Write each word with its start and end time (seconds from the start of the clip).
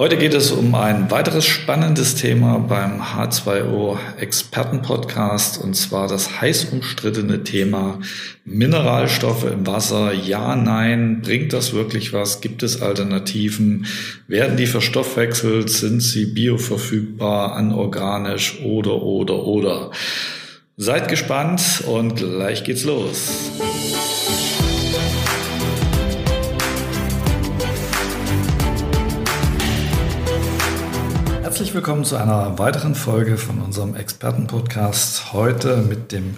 Heute 0.00 0.16
geht 0.16 0.32
es 0.32 0.52
um 0.52 0.76
ein 0.76 1.10
weiteres 1.10 1.44
spannendes 1.44 2.14
Thema 2.14 2.60
beim 2.60 3.02
H2O 3.02 3.98
Experten 4.20 4.80
Podcast 4.80 5.60
und 5.60 5.74
zwar 5.74 6.06
das 6.06 6.40
heiß 6.40 6.66
umstrittene 6.66 7.42
Thema 7.42 7.98
Mineralstoffe 8.44 9.50
im 9.50 9.66
Wasser. 9.66 10.12
Ja, 10.12 10.54
nein, 10.54 11.20
bringt 11.22 11.52
das 11.52 11.72
wirklich 11.72 12.12
was? 12.12 12.40
Gibt 12.40 12.62
es 12.62 12.80
Alternativen? 12.80 13.86
Werden 14.28 14.56
die 14.56 14.68
verstoffwechselt? 14.68 15.68
Sind 15.68 16.00
sie 16.00 16.26
bioverfügbar, 16.26 17.56
anorganisch 17.56 18.60
oder, 18.62 19.02
oder, 19.02 19.48
oder? 19.48 19.90
Seid 20.76 21.08
gespannt 21.08 21.82
und 21.88 22.14
gleich 22.14 22.62
geht's 22.62 22.84
los. 22.84 23.50
Herzlich 31.58 31.74
willkommen 31.74 32.04
zu 32.04 32.14
einer 32.14 32.56
weiteren 32.60 32.94
Folge 32.94 33.36
von 33.36 33.60
unserem 33.60 33.96
Expertenpodcast. 33.96 35.32
Heute 35.32 35.78
mit 35.78 36.12
dem 36.12 36.36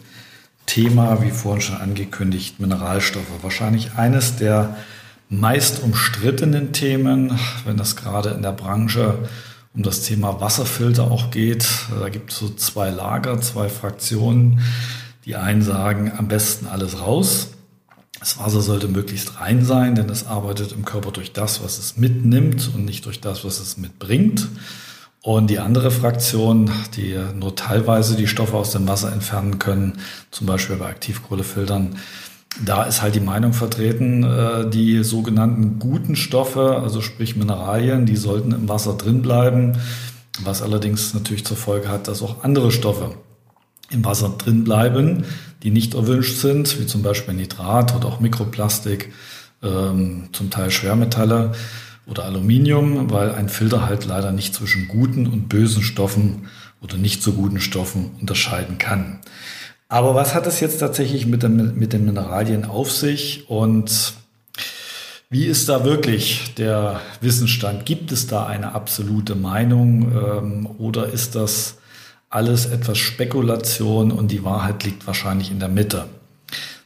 Thema, 0.64 1.20
wie 1.20 1.30
vorhin 1.30 1.60
schon 1.60 1.76
angekündigt, 1.76 2.58
Mineralstoffe. 2.58 3.26
Wahrscheinlich 3.42 3.96
eines 3.98 4.36
der 4.36 4.78
meist 5.28 5.82
umstrittenen 5.82 6.72
Themen, 6.72 7.38
wenn 7.66 7.78
es 7.78 7.96
gerade 7.96 8.30
in 8.30 8.40
der 8.40 8.52
Branche 8.52 9.28
um 9.74 9.82
das 9.82 10.00
Thema 10.00 10.40
Wasserfilter 10.40 11.10
auch 11.10 11.30
geht. 11.30 11.68
Da 12.00 12.08
gibt 12.08 12.32
es 12.32 12.38
so 12.38 12.48
zwei 12.54 12.88
Lager, 12.88 13.42
zwei 13.42 13.68
Fraktionen. 13.68 14.60
Die 15.26 15.36
einen 15.36 15.60
sagen, 15.60 16.12
am 16.16 16.28
besten 16.28 16.66
alles 16.66 16.98
raus. 16.98 17.48
Das 18.18 18.38
Wasser 18.38 18.62
sollte 18.62 18.88
möglichst 18.88 19.38
rein 19.38 19.66
sein, 19.66 19.96
denn 19.96 20.08
es 20.08 20.26
arbeitet 20.26 20.72
im 20.72 20.86
Körper 20.86 21.12
durch 21.12 21.34
das, 21.34 21.62
was 21.62 21.76
es 21.76 21.98
mitnimmt 21.98 22.70
und 22.74 22.86
nicht 22.86 23.04
durch 23.04 23.20
das, 23.20 23.44
was 23.44 23.60
es 23.60 23.76
mitbringt. 23.76 24.48
Und 25.22 25.50
die 25.50 25.58
andere 25.58 25.90
Fraktion, 25.90 26.70
die 26.96 27.18
nur 27.34 27.54
teilweise 27.54 28.16
die 28.16 28.26
Stoffe 28.26 28.56
aus 28.56 28.72
dem 28.72 28.88
Wasser 28.88 29.12
entfernen 29.12 29.58
können, 29.58 29.98
zum 30.30 30.46
Beispiel 30.46 30.76
bei 30.76 30.86
Aktivkohlefiltern, 30.86 31.96
da 32.64 32.84
ist 32.84 33.02
halt 33.02 33.14
die 33.14 33.20
Meinung 33.20 33.52
vertreten, 33.52 34.24
äh, 34.24 34.68
die 34.68 35.04
sogenannten 35.04 35.78
guten 35.78 36.16
Stoffe, 36.16 36.80
also 36.82 37.00
sprich 37.00 37.36
Mineralien, 37.36 38.06
die 38.06 38.16
sollten 38.16 38.52
im 38.52 38.68
Wasser 38.68 38.94
drin 38.94 39.22
bleiben, 39.22 39.76
was 40.42 40.62
allerdings 40.62 41.14
natürlich 41.14 41.44
zur 41.44 41.56
Folge 41.56 41.88
hat, 41.88 42.08
dass 42.08 42.22
auch 42.22 42.42
andere 42.42 42.72
Stoffe 42.72 43.14
im 43.90 44.04
Wasser 44.04 44.34
drin 44.36 44.64
bleiben, 44.64 45.24
die 45.62 45.70
nicht 45.70 45.94
erwünscht 45.94 46.38
sind, 46.38 46.80
wie 46.80 46.86
zum 46.86 47.02
Beispiel 47.02 47.34
Nitrat 47.34 47.94
oder 47.94 48.08
auch 48.08 48.20
Mikroplastik, 48.20 49.12
ähm, 49.62 50.30
zum 50.32 50.50
Teil 50.50 50.70
Schwermetalle 50.70 51.52
oder 52.06 52.24
Aluminium, 52.24 53.10
weil 53.10 53.32
ein 53.34 53.48
Filter 53.48 53.86
halt 53.86 54.04
leider 54.06 54.32
nicht 54.32 54.54
zwischen 54.54 54.88
guten 54.88 55.26
und 55.26 55.48
bösen 55.48 55.82
Stoffen 55.82 56.48
oder 56.80 56.96
nicht 56.96 57.22
so 57.22 57.32
guten 57.32 57.60
Stoffen 57.60 58.10
unterscheiden 58.20 58.78
kann. 58.78 59.20
Aber 59.88 60.14
was 60.14 60.34
hat 60.34 60.46
es 60.46 60.60
jetzt 60.60 60.78
tatsächlich 60.78 61.26
mit, 61.26 61.42
dem, 61.42 61.78
mit 61.78 61.92
den 61.92 62.04
Mineralien 62.04 62.64
auf 62.64 62.92
sich 62.92 63.50
und 63.50 64.14
wie 65.32 65.46
ist 65.46 65.68
da 65.68 65.84
wirklich 65.84 66.54
der 66.56 67.00
Wissensstand? 67.20 67.86
Gibt 67.86 68.10
es 68.10 68.26
da 68.26 68.46
eine 68.46 68.74
absolute 68.74 69.36
Meinung 69.36 70.12
ähm, 70.12 70.68
oder 70.78 71.06
ist 71.06 71.36
das 71.36 71.76
alles 72.30 72.66
etwas 72.66 72.98
Spekulation 72.98 74.10
und 74.10 74.32
die 74.32 74.44
Wahrheit 74.44 74.84
liegt 74.84 75.06
wahrscheinlich 75.06 75.50
in 75.52 75.60
der 75.60 75.68
Mitte? 75.68 76.06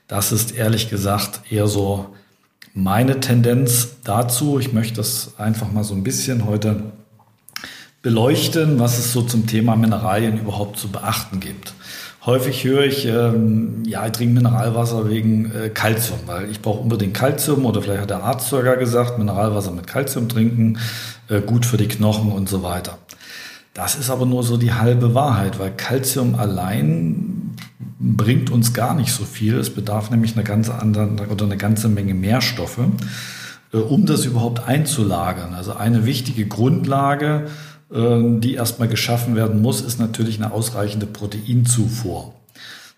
Das 0.08 0.32
ist 0.32 0.54
ehrlich 0.54 0.90
gesagt 0.90 1.40
eher 1.50 1.66
so 1.66 2.14
meine 2.74 3.20
Tendenz 3.20 3.96
dazu. 4.02 4.58
Ich 4.58 4.72
möchte 4.72 4.96
das 4.96 5.34
einfach 5.38 5.72
mal 5.72 5.84
so 5.84 5.94
ein 5.94 6.02
bisschen 6.02 6.44
heute 6.44 6.82
beleuchten, 8.02 8.78
was 8.78 8.98
es 8.98 9.12
so 9.12 9.22
zum 9.22 9.46
Thema 9.46 9.76
Mineralien 9.76 10.38
überhaupt 10.38 10.78
zu 10.78 10.88
beachten 10.88 11.40
gibt. 11.40 11.72
Häufig 12.26 12.64
höre 12.64 12.84
ich, 12.84 13.06
ähm, 13.06 13.82
ja, 13.86 14.04
ich 14.06 14.12
trinke 14.12 14.34
Mineralwasser 14.34 15.08
wegen 15.08 15.52
äh, 15.52 15.68
Calcium, 15.68 16.20
weil 16.26 16.50
ich 16.50 16.60
brauche 16.60 16.80
unbedingt 16.80 17.14
Calcium 17.14 17.64
oder 17.64 17.80
vielleicht 17.80 18.02
hat 18.02 18.10
der 18.10 18.22
Arzt 18.24 18.48
sogar 18.48 18.76
gesagt, 18.76 19.18
Mineralwasser 19.18 19.70
mit 19.70 19.86
Calcium 19.86 20.28
trinken, 20.28 20.78
äh, 21.28 21.40
gut 21.40 21.64
für 21.66 21.76
die 21.76 21.88
Knochen 21.88 22.32
und 22.32 22.48
so 22.48 22.62
weiter. 22.62 22.98
Das 23.74 23.94
ist 23.94 24.10
aber 24.10 24.24
nur 24.24 24.42
so 24.42 24.56
die 24.56 24.72
halbe 24.72 25.14
Wahrheit, 25.14 25.58
weil 25.58 25.70
Calcium 25.70 26.34
allein 26.34 27.43
bringt 27.78 28.50
uns 28.50 28.72
gar 28.72 28.94
nicht 28.94 29.12
so 29.12 29.24
viel. 29.24 29.58
Es 29.58 29.70
bedarf 29.70 30.10
nämlich 30.10 30.34
eine 30.34 30.44
ganze 30.44 30.74
andere 30.74 31.28
oder 31.28 31.44
eine 31.44 31.56
ganze 31.56 31.88
Menge 31.88 32.14
mehr 32.14 32.40
Stoffe, 32.40 32.90
äh, 33.72 33.78
um 33.78 34.06
das 34.06 34.24
überhaupt 34.24 34.66
einzulagern. 34.66 35.54
Also 35.54 35.74
eine 35.74 36.06
wichtige 36.06 36.46
Grundlage, 36.46 37.46
äh, 37.92 38.38
die 38.38 38.54
erstmal 38.54 38.88
geschaffen 38.88 39.36
werden 39.36 39.60
muss, 39.62 39.80
ist 39.80 39.98
natürlich 39.98 40.36
eine 40.36 40.52
ausreichende 40.52 41.06
Proteinzufuhr. 41.06 42.34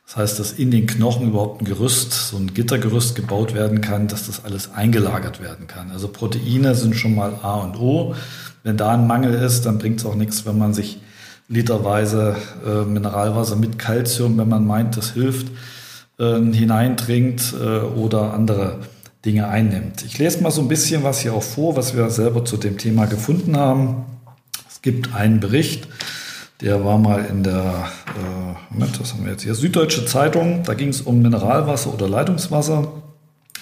Das 0.06 0.16
heißt, 0.16 0.38
dass 0.38 0.53
in 0.53 0.70
den 0.70 0.87
Knochen 0.87 1.28
überhaupt 1.28 1.60
ein 1.60 1.64
Gerüst, 1.64 2.12
so 2.12 2.37
ein 2.37 2.54
Gittergerüst 2.54 3.16
gebaut 3.16 3.54
werden 3.54 3.81
kann, 3.81 4.06
dass 4.06 4.26
das 4.26 4.44
alles 4.44 4.72
eingelagert 4.72 5.43
werden 5.43 5.66
kann. 5.66 5.91
Also 5.91 6.06
Proteine 6.06 6.76
sind 6.76 6.94
schon 6.94 7.16
mal 7.16 7.41
A 7.43 7.56
und 7.56 7.76
O. 7.76 8.14
Wenn 8.62 8.76
da 8.76 8.93
ein 8.93 9.08
Mangel 9.08 9.34
ist, 9.34 9.66
dann 9.66 9.78
bringt 9.78 9.98
es 9.98 10.06
auch 10.06 10.14
nichts, 10.14 10.47
wenn 10.47 10.58
man 10.58 10.75
sich 10.75 11.00
literweise 11.49 12.37
äh, 12.65 12.84
Mineralwasser 12.84 13.57
mit 13.57 13.79
Kalzium, 13.79 14.39
wenn 14.39 14.49
man 14.49 14.67
meint, 14.67 14.97
das 14.97 15.12
hilft, 15.12 15.49
äh, 16.19 16.41
hineintrinkt 16.41 17.55
äh, 17.61 17.81
oder 17.81 18.34
andere 18.34 18.81
Dinge 19.25 19.49
einnimmt. 19.49 20.05
Ich 20.05 20.19
lese 20.19 20.43
mal 20.43 20.51
so 20.51 20.61
ein 20.61 20.69
bisschen 20.69 21.03
was 21.03 21.21
hier 21.21 21.35
auch 21.35 21.43
vor, 21.43 21.77
was 21.77 21.97
wir 21.97 22.11
selber 22.11 22.45
zu 22.45 22.56
dem 22.56 22.79
Thema 22.79 23.06
gefunden 23.06 23.56
haben. 23.56 24.05
Es 24.69 24.83
gibt 24.83 25.15
einen 25.15 25.41
Bericht, 25.41 25.89
der 26.61 26.85
war 26.85 26.99
mal 26.99 27.25
in 27.25 27.43
der, 27.43 27.89
äh, 28.06 28.73
Moment, 28.75 29.01
was 29.01 29.12
haben 29.12 29.25
wir 29.25 29.33
jetzt 29.33 29.43
hier, 29.43 29.55
Süddeutsche 29.55 30.06
Zeitung, 30.06 30.62
da 30.65 30.75
ging 30.75 30.89
es 30.89 31.01
um 31.01 31.23
Mineralwasser 31.23 31.93
oder 31.93 32.09
Leitungswasser. 32.09 32.89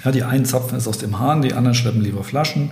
Ja, 0.04 0.10
die 0.10 0.22
einen 0.22 0.44
zapfen 0.44 0.76
es 0.76 0.88
aus 0.88 0.98
dem 0.98 1.18
Hahn, 1.18 1.42
die 1.42 1.54
anderen 1.54 1.74
schleppen 1.74 2.02
lieber 2.02 2.24
Flaschen. 2.24 2.70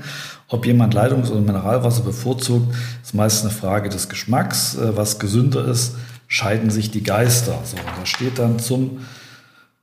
Ob 0.49 0.67
jemand 0.67 0.95
Leitungs- 0.95 1.31
oder 1.31 1.41
Mineralwasser 1.41 2.03
bevorzugt, 2.03 2.75
ist 3.03 3.15
meist 3.15 3.43
eine 3.43 3.53
Frage 3.53 3.89
des 3.89 4.09
Geschmacks. 4.09 4.77
Äh, 4.77 4.97
was 4.97 5.19
gesünder 5.19 5.67
ist, 5.67 5.95
scheiden 6.29 6.71
sich 6.71 6.91
die 6.91 7.03
Geister. 7.03 7.59
So, 7.65 7.77
da 7.77 8.07
steht 8.07 8.39
dann 8.39 8.59
zum 8.59 9.01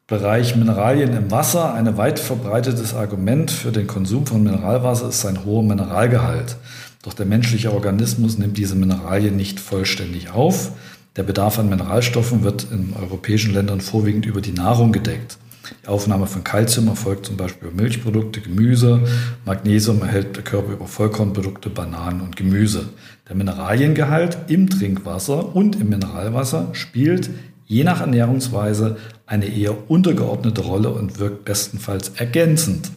Bereich 0.05 0.55
Mineralien 0.55 1.15
im 1.15 1.29
Wasser. 1.29 1.73
Ein 1.75 1.95
weit 1.97 2.19
verbreitetes 2.19 2.95
Argument 2.95 3.51
für 3.51 3.71
den 3.71 3.85
Konsum 3.85 4.25
von 4.25 4.43
Mineralwasser 4.43 5.09
ist 5.09 5.21
sein 5.21 5.45
hoher 5.45 5.63
Mineralgehalt. 5.63 6.57
Doch 7.03 7.13
der 7.13 7.27
menschliche 7.27 7.71
Organismus 7.73 8.37
nimmt 8.37 8.57
diese 8.57 8.75
Mineralien 8.75 9.35
nicht 9.35 9.59
vollständig 9.59 10.31
auf. 10.31 10.71
Der 11.15 11.23
Bedarf 11.23 11.59
an 11.59 11.69
Mineralstoffen 11.69 12.43
wird 12.43 12.67
in 12.71 12.93
europäischen 12.99 13.53
Ländern 13.53 13.81
vorwiegend 13.81 14.25
über 14.25 14.41
die 14.41 14.51
Nahrung 14.51 14.91
gedeckt. 14.91 15.37
Die 15.83 15.87
Aufnahme 15.87 16.27
von 16.27 16.43
Kalzium 16.43 16.87
erfolgt 16.87 17.25
zum 17.25 17.37
Beispiel 17.37 17.69
über 17.69 17.81
Milchprodukte, 17.81 18.41
Gemüse. 18.41 19.01
Magnesium 19.45 20.01
erhält 20.01 20.35
der 20.35 20.43
Körper 20.43 20.73
über 20.73 20.87
Vollkornprodukte, 20.87 21.69
Bananen 21.69 22.21
und 22.21 22.35
Gemüse. 22.35 22.89
Der 23.27 23.35
Mineraliengehalt 23.35 24.37
im 24.47 24.69
Trinkwasser 24.69 25.55
und 25.55 25.75
im 25.79 25.89
Mineralwasser 25.89 26.69
spielt 26.73 27.29
je 27.65 27.83
nach 27.83 28.01
Ernährungsweise 28.01 28.97
eine 29.25 29.45
eher 29.45 29.89
untergeordnete 29.89 30.61
Rolle 30.61 30.89
und 30.89 31.19
wirkt 31.19 31.45
bestenfalls 31.45 32.09
ergänzend. 32.15 32.91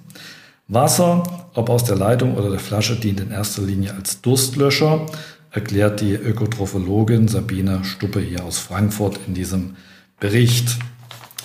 Wasser, 0.66 1.50
ob 1.54 1.68
aus 1.68 1.84
der 1.84 1.96
Leitung 1.96 2.36
oder 2.36 2.48
der 2.48 2.58
Flasche, 2.58 2.96
dient 2.96 3.20
in 3.20 3.30
erster 3.30 3.62
Linie 3.62 3.94
als 3.94 4.22
Durstlöscher, 4.22 5.06
erklärt 5.50 6.00
die 6.00 6.14
Ökotrophologin 6.14 7.28
Sabine 7.28 7.84
Stuppe 7.84 8.20
hier 8.20 8.42
aus 8.44 8.58
Frankfurt 8.58 9.20
in 9.26 9.34
diesem 9.34 9.76
Bericht. 10.18 10.78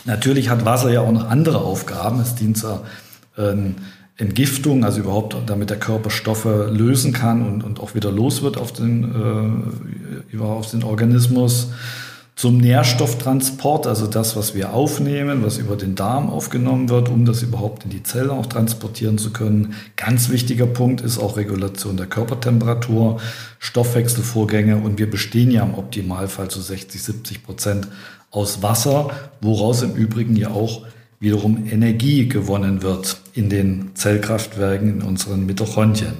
Natürlich 0.07 0.49
hat 0.49 0.63
Wasser 0.63 0.89
ja 0.89 1.01
auch 1.01 1.11
noch 1.11 1.29
andere 1.29 1.59
Aufgaben. 1.59 2.21
Es 2.21 2.33
dient 2.33 2.57
zur 2.57 2.85
ähm, 3.37 3.75
Entgiftung, 4.15 4.83
also 4.83 5.01
überhaupt, 5.01 5.35
damit 5.45 5.69
der 5.69 5.77
Körper 5.77 6.09
Stoffe 6.09 6.71
lösen 6.73 7.13
kann 7.13 7.45
und, 7.45 7.63
und 7.63 7.79
auch 7.79 7.93
wieder 7.93 8.11
los 8.11 8.41
wird 8.41 8.57
auf 8.57 8.71
den, 8.71 10.31
äh, 10.33 10.39
auf 10.39 10.71
den 10.71 10.83
Organismus. 10.83 11.71
Zum 12.37 12.59
Nährstofftransport, 12.59 13.87
also 13.87 14.05
das, 14.05 14.35
was 14.35 14.53
wir 14.53 14.71
aufnehmen, 14.71 15.43
was 15.43 15.57
über 15.57 15.75
den 15.75 15.95
Darm 15.95 16.29
aufgenommen 16.29 16.87
wird, 16.87 17.09
um 17.09 17.25
das 17.25 17.41
überhaupt 17.41 17.85
in 17.85 17.89
die 17.89 18.03
Zellen 18.03 18.29
auch 18.29 18.45
transportieren 18.45 19.17
zu 19.17 19.33
können. 19.33 19.73
Ganz 19.95 20.29
wichtiger 20.29 20.67
Punkt 20.67 21.01
ist 21.01 21.17
auch 21.17 21.35
Regulation 21.35 21.97
der 21.97 22.05
Körpertemperatur, 22.05 23.19
Stoffwechselvorgänge 23.57 24.77
und 24.77 24.99
wir 24.99 25.09
bestehen 25.09 25.49
ja 25.49 25.63
im 25.63 25.73
Optimalfall 25.73 26.47
zu 26.49 26.61
60, 26.61 27.01
70 27.01 27.43
Prozent 27.43 27.87
aus 28.29 28.61
Wasser, 28.61 29.09
woraus 29.41 29.81
im 29.81 29.95
Übrigen 29.95 30.35
ja 30.35 30.51
auch 30.51 30.85
wiederum 31.19 31.65
Energie 31.67 32.29
gewonnen 32.29 32.83
wird 32.83 33.17
in 33.33 33.49
den 33.49 33.95
Zellkraftwerken 33.95 34.89
in 34.89 35.01
unseren 35.01 35.47
Mitochondrien. 35.47 36.13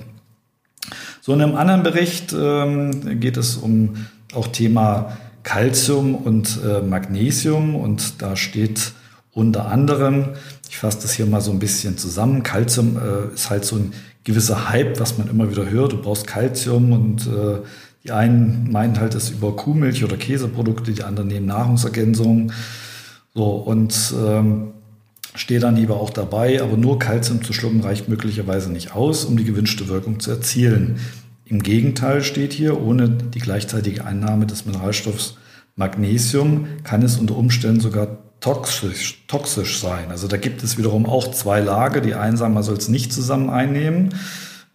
So 1.21 1.33
in 1.33 1.43
einem 1.43 1.55
anderen 1.55 1.83
Bericht 1.83 2.33
ähm, 2.33 3.19
geht 3.19 3.37
es 3.37 3.55
um 3.55 4.07
auch 4.33 4.47
Thema 4.47 5.15
Calcium 5.47 6.13
und 6.13 6.59
äh, 6.61 6.81
Magnesium 6.81 7.75
und 7.75 8.21
da 8.21 8.35
steht 8.35 8.91
unter 9.31 9.67
anderem, 9.71 10.33
ich 10.69 10.77
fasse 10.77 10.99
das 11.03 11.13
hier 11.13 11.25
mal 11.25 11.39
so 11.39 11.51
ein 11.51 11.59
bisschen 11.59 11.97
zusammen, 11.97 12.43
Calcium 12.43 12.97
äh, 12.97 13.33
ist 13.33 13.49
halt 13.49 13.63
so 13.63 13.77
ein 13.77 13.93
gewisser 14.25 14.69
Hype, 14.69 14.99
was 14.99 15.17
man 15.17 15.29
immer 15.29 15.49
wieder 15.49 15.69
hört. 15.69 15.93
Du 15.93 16.01
brauchst 16.01 16.27
Kalzium 16.27 16.91
und 16.91 17.27
äh, 17.27 17.59
die 18.03 18.11
einen 18.11 18.69
meinen 18.73 18.99
halt 18.99 19.15
es 19.15 19.29
über 19.29 19.55
Kuhmilch 19.55 20.03
oder 20.03 20.17
Käseprodukte, 20.17 20.91
die 20.91 21.03
anderen 21.03 21.29
nehmen 21.29 21.45
Nahrungsergänzungen. 21.45 22.51
So, 23.33 23.51
und 23.51 24.13
ähm, 24.21 24.73
stehe 25.33 25.61
dann 25.61 25.77
lieber 25.77 25.95
auch 25.95 26.09
dabei, 26.09 26.61
aber 26.61 26.75
nur 26.75 26.99
Kalzium 26.99 27.41
zu 27.41 27.53
schlucken 27.53 27.79
reicht 27.79 28.09
möglicherweise 28.09 28.69
nicht 28.69 28.93
aus, 28.93 29.23
um 29.23 29.37
die 29.37 29.45
gewünschte 29.45 29.87
Wirkung 29.87 30.19
zu 30.19 30.29
erzielen. 30.31 30.99
Im 31.49 31.63
Gegenteil 31.63 32.23
steht 32.23 32.53
hier, 32.53 32.81
ohne 32.81 33.09
die 33.09 33.39
gleichzeitige 33.39 34.05
Einnahme 34.05 34.45
des 34.45 34.65
Mineralstoffs 34.65 35.37
Magnesium 35.75 36.67
kann 36.83 37.03
es 37.03 37.17
unter 37.17 37.37
Umständen 37.37 37.79
sogar 37.79 38.17
toxisch, 38.39 39.23
toxisch 39.27 39.79
sein. 39.79 40.09
Also 40.09 40.27
da 40.27 40.37
gibt 40.37 40.63
es 40.63 40.77
wiederum 40.77 41.05
auch 41.05 41.31
zwei 41.31 41.59
Lager. 41.59 42.01
Die 42.01 42.15
einen 42.15 42.35
sagen, 42.35 42.53
man 42.53 42.63
soll 42.63 42.77
es 42.77 42.89
nicht 42.89 43.13
zusammen 43.13 43.49
einnehmen, 43.49 44.09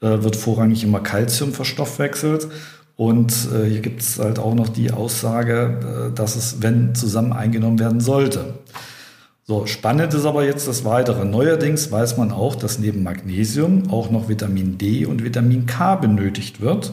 äh, 0.00 0.22
wird 0.22 0.36
vorrangig 0.36 0.84
immer 0.84 1.00
Calcium 1.00 1.52
verstoffwechselt. 1.52 2.48
Und 2.96 3.32
äh, 3.52 3.68
hier 3.68 3.80
gibt 3.80 4.00
es 4.02 4.18
halt 4.18 4.38
auch 4.38 4.54
noch 4.54 4.68
die 4.68 4.92
Aussage, 4.92 6.10
äh, 6.12 6.14
dass 6.14 6.36
es, 6.36 6.62
wenn 6.62 6.94
zusammen 6.94 7.32
eingenommen 7.32 7.78
werden 7.78 8.00
sollte. 8.00 8.54
So, 9.44 9.66
spannend 9.66 10.14
ist 10.14 10.24
aber 10.24 10.44
jetzt 10.44 10.68
das 10.68 10.84
Weitere. 10.84 11.24
Neuerdings 11.24 11.90
weiß 11.90 12.16
man 12.16 12.30
auch, 12.30 12.54
dass 12.54 12.78
neben 12.78 13.02
Magnesium 13.02 13.90
auch 13.90 14.10
noch 14.10 14.28
Vitamin 14.28 14.78
D 14.78 15.04
und 15.04 15.24
Vitamin 15.24 15.66
K 15.66 15.96
benötigt 15.96 16.60
wird. 16.60 16.92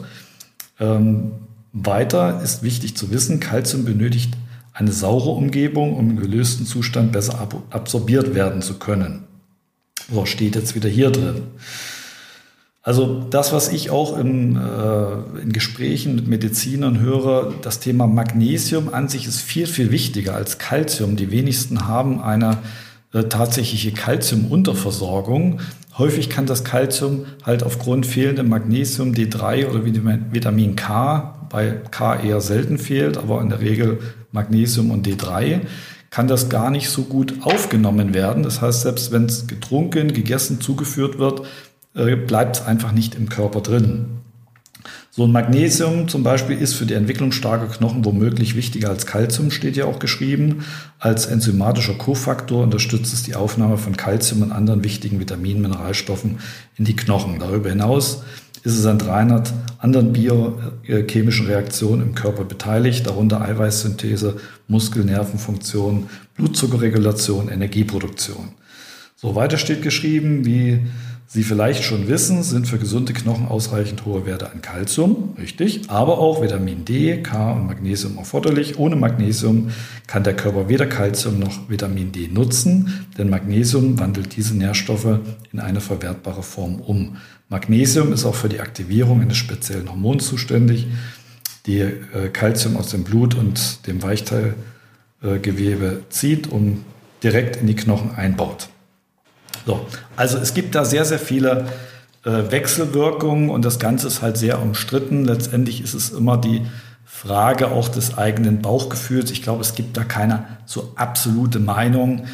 Ähm, 0.80 1.32
weiter 1.72 2.42
ist 2.42 2.64
wichtig 2.64 2.96
zu 2.96 3.12
wissen, 3.12 3.38
Calcium 3.38 3.84
benötigt 3.84 4.34
eine 4.72 4.90
saure 4.90 5.30
Umgebung, 5.30 5.96
um 5.96 6.10
im 6.10 6.16
gelösten 6.16 6.66
Zustand 6.66 7.12
besser 7.12 7.46
absorbiert 7.70 8.34
werden 8.34 8.62
zu 8.62 8.78
können. 8.78 9.24
So 10.12 10.26
steht 10.26 10.56
jetzt 10.56 10.74
wieder 10.74 10.88
hier 10.88 11.10
drin. 11.10 11.42
Also 12.82 13.24
das, 13.28 13.52
was 13.52 13.68
ich 13.68 13.90
auch 13.90 14.16
in, 14.16 14.56
äh, 14.56 15.42
in 15.42 15.52
Gesprächen 15.52 16.14
mit 16.14 16.28
Medizinern 16.28 16.98
höre, 16.98 17.52
das 17.60 17.78
Thema 17.78 18.06
Magnesium 18.06 18.92
an 18.94 19.08
sich 19.08 19.26
ist 19.26 19.40
viel, 19.40 19.66
viel 19.66 19.90
wichtiger 19.90 20.34
als 20.34 20.56
Calcium. 20.56 21.16
Die 21.16 21.30
wenigsten 21.30 21.86
haben 21.86 22.22
eine 22.22 22.58
äh, 23.12 23.24
tatsächliche 23.24 23.92
Calcium-Unterversorgung. 23.92 25.60
Häufig 25.98 26.30
kann 26.30 26.46
das 26.46 26.64
Calcium 26.64 27.26
halt 27.44 27.64
aufgrund 27.64 28.06
fehlendem 28.06 28.48
Magnesium 28.48 29.12
D3 29.12 29.68
oder 29.68 29.84
Vitamin 29.84 30.74
K, 30.74 31.46
bei 31.50 31.82
K 31.90 32.16
eher 32.16 32.40
selten 32.40 32.78
fehlt, 32.78 33.18
aber 33.18 33.42
in 33.42 33.50
der 33.50 33.60
Regel 33.60 33.98
Magnesium 34.32 34.90
und 34.90 35.06
D3, 35.06 35.60
kann 36.08 36.28
das 36.28 36.48
gar 36.48 36.70
nicht 36.70 36.88
so 36.88 37.02
gut 37.02 37.34
aufgenommen 37.42 38.14
werden. 38.14 38.42
Das 38.42 38.62
heißt, 38.62 38.82
selbst 38.82 39.12
wenn 39.12 39.26
es 39.26 39.46
getrunken, 39.46 40.12
gegessen, 40.12 40.60
zugeführt 40.60 41.18
wird, 41.18 41.42
äh, 42.00 42.16
bleibt 42.16 42.56
es 42.56 42.66
einfach 42.66 42.92
nicht 42.92 43.14
im 43.14 43.28
Körper 43.28 43.60
drin. 43.60 44.06
So 45.12 45.24
ein 45.24 45.32
Magnesium 45.32 46.06
zum 46.06 46.22
Beispiel 46.22 46.56
ist 46.56 46.74
für 46.74 46.86
die 46.86 46.94
Entwicklung 46.94 47.32
starker 47.32 47.66
Knochen 47.66 48.04
womöglich 48.04 48.54
wichtiger 48.54 48.90
als 48.90 49.06
Kalzium, 49.06 49.50
steht 49.50 49.76
ja 49.76 49.84
auch 49.84 49.98
geschrieben. 49.98 50.64
Als 51.00 51.26
enzymatischer 51.26 51.94
Kofaktor 51.94 52.62
unterstützt 52.62 53.12
es 53.12 53.24
die 53.24 53.34
Aufnahme 53.34 53.76
von 53.76 53.96
Kalzium 53.96 54.42
und 54.42 54.52
anderen 54.52 54.84
wichtigen 54.84 55.18
Vitaminen, 55.18 55.62
Mineralstoffen 55.62 56.38
in 56.76 56.84
die 56.84 56.94
Knochen. 56.94 57.40
Darüber 57.40 57.70
hinaus 57.70 58.22
ist 58.62 58.78
es 58.78 58.86
an 58.86 58.98
300 58.98 59.52
anderen 59.78 60.12
biochemischen 60.12 61.46
Reaktionen 61.46 62.02
im 62.02 62.14
Körper 62.14 62.44
beteiligt, 62.44 63.06
darunter 63.06 63.40
Eiweißsynthese, 63.40 64.36
Muskel-, 64.68 65.04
Nervenfunktion, 65.04 66.08
Blutzuckerregulation, 66.36 67.48
Energieproduktion. 67.48 68.52
So 69.16 69.34
weiter 69.34 69.58
steht 69.58 69.82
geschrieben, 69.82 70.44
wie 70.46 70.80
Sie 71.32 71.44
vielleicht 71.44 71.84
schon 71.84 72.08
wissen, 72.08 72.42
sind 72.42 72.66
für 72.66 72.78
gesunde 72.78 73.12
Knochen 73.12 73.46
ausreichend 73.46 74.04
hohe 74.04 74.26
Werte 74.26 74.50
an 74.50 74.62
Kalzium, 74.62 75.36
richtig, 75.38 75.88
aber 75.88 76.18
auch 76.18 76.42
Vitamin 76.42 76.84
D, 76.84 77.22
K 77.22 77.52
und 77.52 77.68
Magnesium 77.68 78.18
erforderlich. 78.18 78.80
Ohne 78.80 78.96
Magnesium 78.96 79.70
kann 80.08 80.24
der 80.24 80.34
Körper 80.34 80.68
weder 80.68 80.86
Kalzium 80.86 81.38
noch 81.38 81.70
Vitamin 81.70 82.10
D 82.10 82.26
nutzen, 82.26 83.06
denn 83.16 83.30
Magnesium 83.30 84.00
wandelt 84.00 84.34
diese 84.34 84.56
Nährstoffe 84.56 85.20
in 85.52 85.60
eine 85.60 85.80
verwertbare 85.80 86.42
Form 86.42 86.80
um. 86.80 87.18
Magnesium 87.48 88.12
ist 88.12 88.24
auch 88.24 88.34
für 88.34 88.48
die 88.48 88.58
Aktivierung 88.58 89.20
eines 89.20 89.36
speziellen 89.36 89.88
Hormons 89.88 90.26
zuständig, 90.26 90.88
die 91.64 91.78
äh, 91.78 92.28
Kalzium 92.32 92.76
aus 92.76 92.90
dem 92.90 93.04
Blut 93.04 93.36
und 93.36 93.86
dem 93.86 94.02
Weichteilgewebe 94.02 96.02
zieht 96.10 96.48
und 96.48 96.84
direkt 97.22 97.54
in 97.54 97.68
die 97.68 97.76
Knochen 97.76 98.16
einbaut. 98.16 98.68
So, 99.66 99.86
also 100.16 100.38
es 100.38 100.54
gibt 100.54 100.74
da 100.74 100.84
sehr, 100.84 101.04
sehr 101.04 101.18
viele 101.18 101.66
äh, 102.24 102.50
Wechselwirkungen 102.50 103.50
und 103.50 103.64
das 103.64 103.78
Ganze 103.78 104.06
ist 104.06 104.22
halt 104.22 104.36
sehr 104.36 104.60
umstritten. 104.60 105.24
Letztendlich 105.24 105.82
ist 105.82 105.94
es 105.94 106.10
immer 106.10 106.36
die 106.36 106.62
Frage 107.04 107.70
auch 107.70 107.88
des 107.88 108.16
eigenen 108.16 108.62
Bauchgefühls. 108.62 109.30
Ich 109.30 109.42
glaube, 109.42 109.62
es 109.62 109.74
gibt 109.74 109.96
da 109.96 110.04
keine 110.04 110.46
so 110.64 110.92
absolute 110.96 111.58
Meinung. 111.58 112.26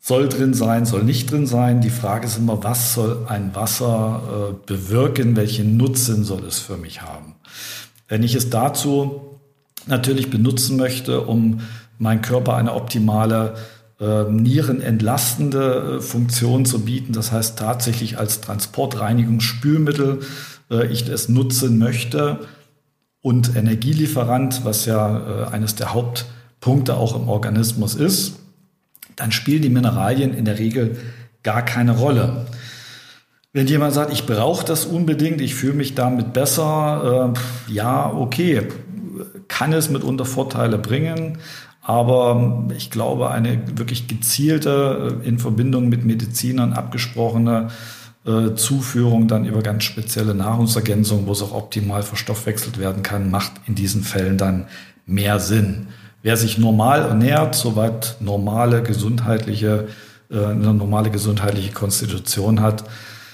Soll 0.00 0.28
drin 0.28 0.52
sein, 0.52 0.84
soll 0.84 1.04
nicht 1.04 1.30
drin 1.30 1.46
sein. 1.46 1.80
Die 1.80 1.90
Frage 1.90 2.26
ist 2.26 2.36
immer, 2.36 2.64
was 2.64 2.94
soll 2.94 3.24
ein 3.28 3.54
Wasser 3.54 4.50
äh, 4.50 4.66
bewirken? 4.66 5.36
Welchen 5.36 5.76
Nutzen 5.76 6.24
soll 6.24 6.44
es 6.44 6.58
für 6.58 6.76
mich 6.76 7.02
haben? 7.02 7.36
Wenn 8.08 8.22
ich 8.22 8.34
es 8.34 8.50
dazu 8.50 9.38
natürlich 9.86 10.28
benutzen 10.28 10.76
möchte, 10.76 11.22
um 11.22 11.60
meinem 11.98 12.20
Körper 12.20 12.56
eine 12.56 12.74
optimale 12.74 13.54
äh, 14.02 14.24
nierenentlastende 14.30 16.00
Funktion 16.00 16.64
zu 16.64 16.80
bieten. 16.80 17.12
Das 17.12 17.30
heißt 17.30 17.58
tatsächlich 17.58 18.18
als 18.18 18.40
Transportreinigungsspülmittel 18.40 20.20
äh, 20.70 20.86
ich 20.88 21.08
es 21.08 21.28
nutzen 21.28 21.78
möchte 21.78 22.40
und 23.20 23.54
Energielieferant, 23.54 24.64
was 24.64 24.86
ja 24.86 25.46
äh, 25.46 25.54
eines 25.54 25.76
der 25.76 25.94
Hauptpunkte 25.94 26.96
auch 26.96 27.14
im 27.14 27.28
Organismus 27.28 27.94
ist, 27.94 28.40
dann 29.14 29.30
spielen 29.30 29.62
die 29.62 29.68
Mineralien 29.68 30.34
in 30.34 30.44
der 30.44 30.58
Regel 30.58 30.96
gar 31.44 31.64
keine 31.64 31.92
Rolle. 31.92 32.46
Wenn 33.52 33.66
jemand 33.66 33.94
sagt, 33.94 34.12
ich 34.12 34.26
brauche 34.26 34.64
das 34.64 34.86
unbedingt, 34.86 35.40
ich 35.40 35.54
fühle 35.54 35.74
mich 35.74 35.94
damit 35.94 36.32
besser, 36.32 37.34
äh, 37.68 37.72
ja, 37.72 38.12
okay, 38.12 38.66
kann 39.46 39.72
es 39.72 39.90
mitunter 39.90 40.24
Vorteile 40.24 40.78
bringen, 40.78 41.38
aber 41.82 42.68
ich 42.76 42.90
glaube, 42.90 43.30
eine 43.30 43.60
wirklich 43.76 44.06
gezielte, 44.06 45.20
äh, 45.22 45.28
in 45.28 45.38
Verbindung 45.38 45.88
mit 45.88 46.04
Medizinern 46.04 46.72
abgesprochene 46.72 47.68
äh, 48.24 48.54
Zuführung 48.54 49.26
dann 49.26 49.44
über 49.44 49.62
ganz 49.62 49.82
spezielle 49.82 50.34
Nahrungsergänzungen, 50.34 51.26
wo 51.26 51.32
es 51.32 51.42
auch 51.42 51.52
optimal 51.52 52.04
verstoffwechselt 52.04 52.78
werden 52.78 53.02
kann, 53.02 53.30
macht 53.30 53.52
in 53.66 53.74
diesen 53.74 54.04
Fällen 54.04 54.38
dann 54.38 54.66
mehr 55.06 55.40
Sinn. 55.40 55.88
Wer 56.22 56.36
sich 56.36 56.56
normal 56.56 57.02
ernährt, 57.02 57.56
soweit 57.56 58.16
normale 58.20 58.84
gesundheitliche, 58.84 59.88
äh, 60.30 60.38
eine 60.38 60.72
normale 60.72 61.10
gesundheitliche 61.10 61.72
Konstitution 61.72 62.60
hat, 62.60 62.84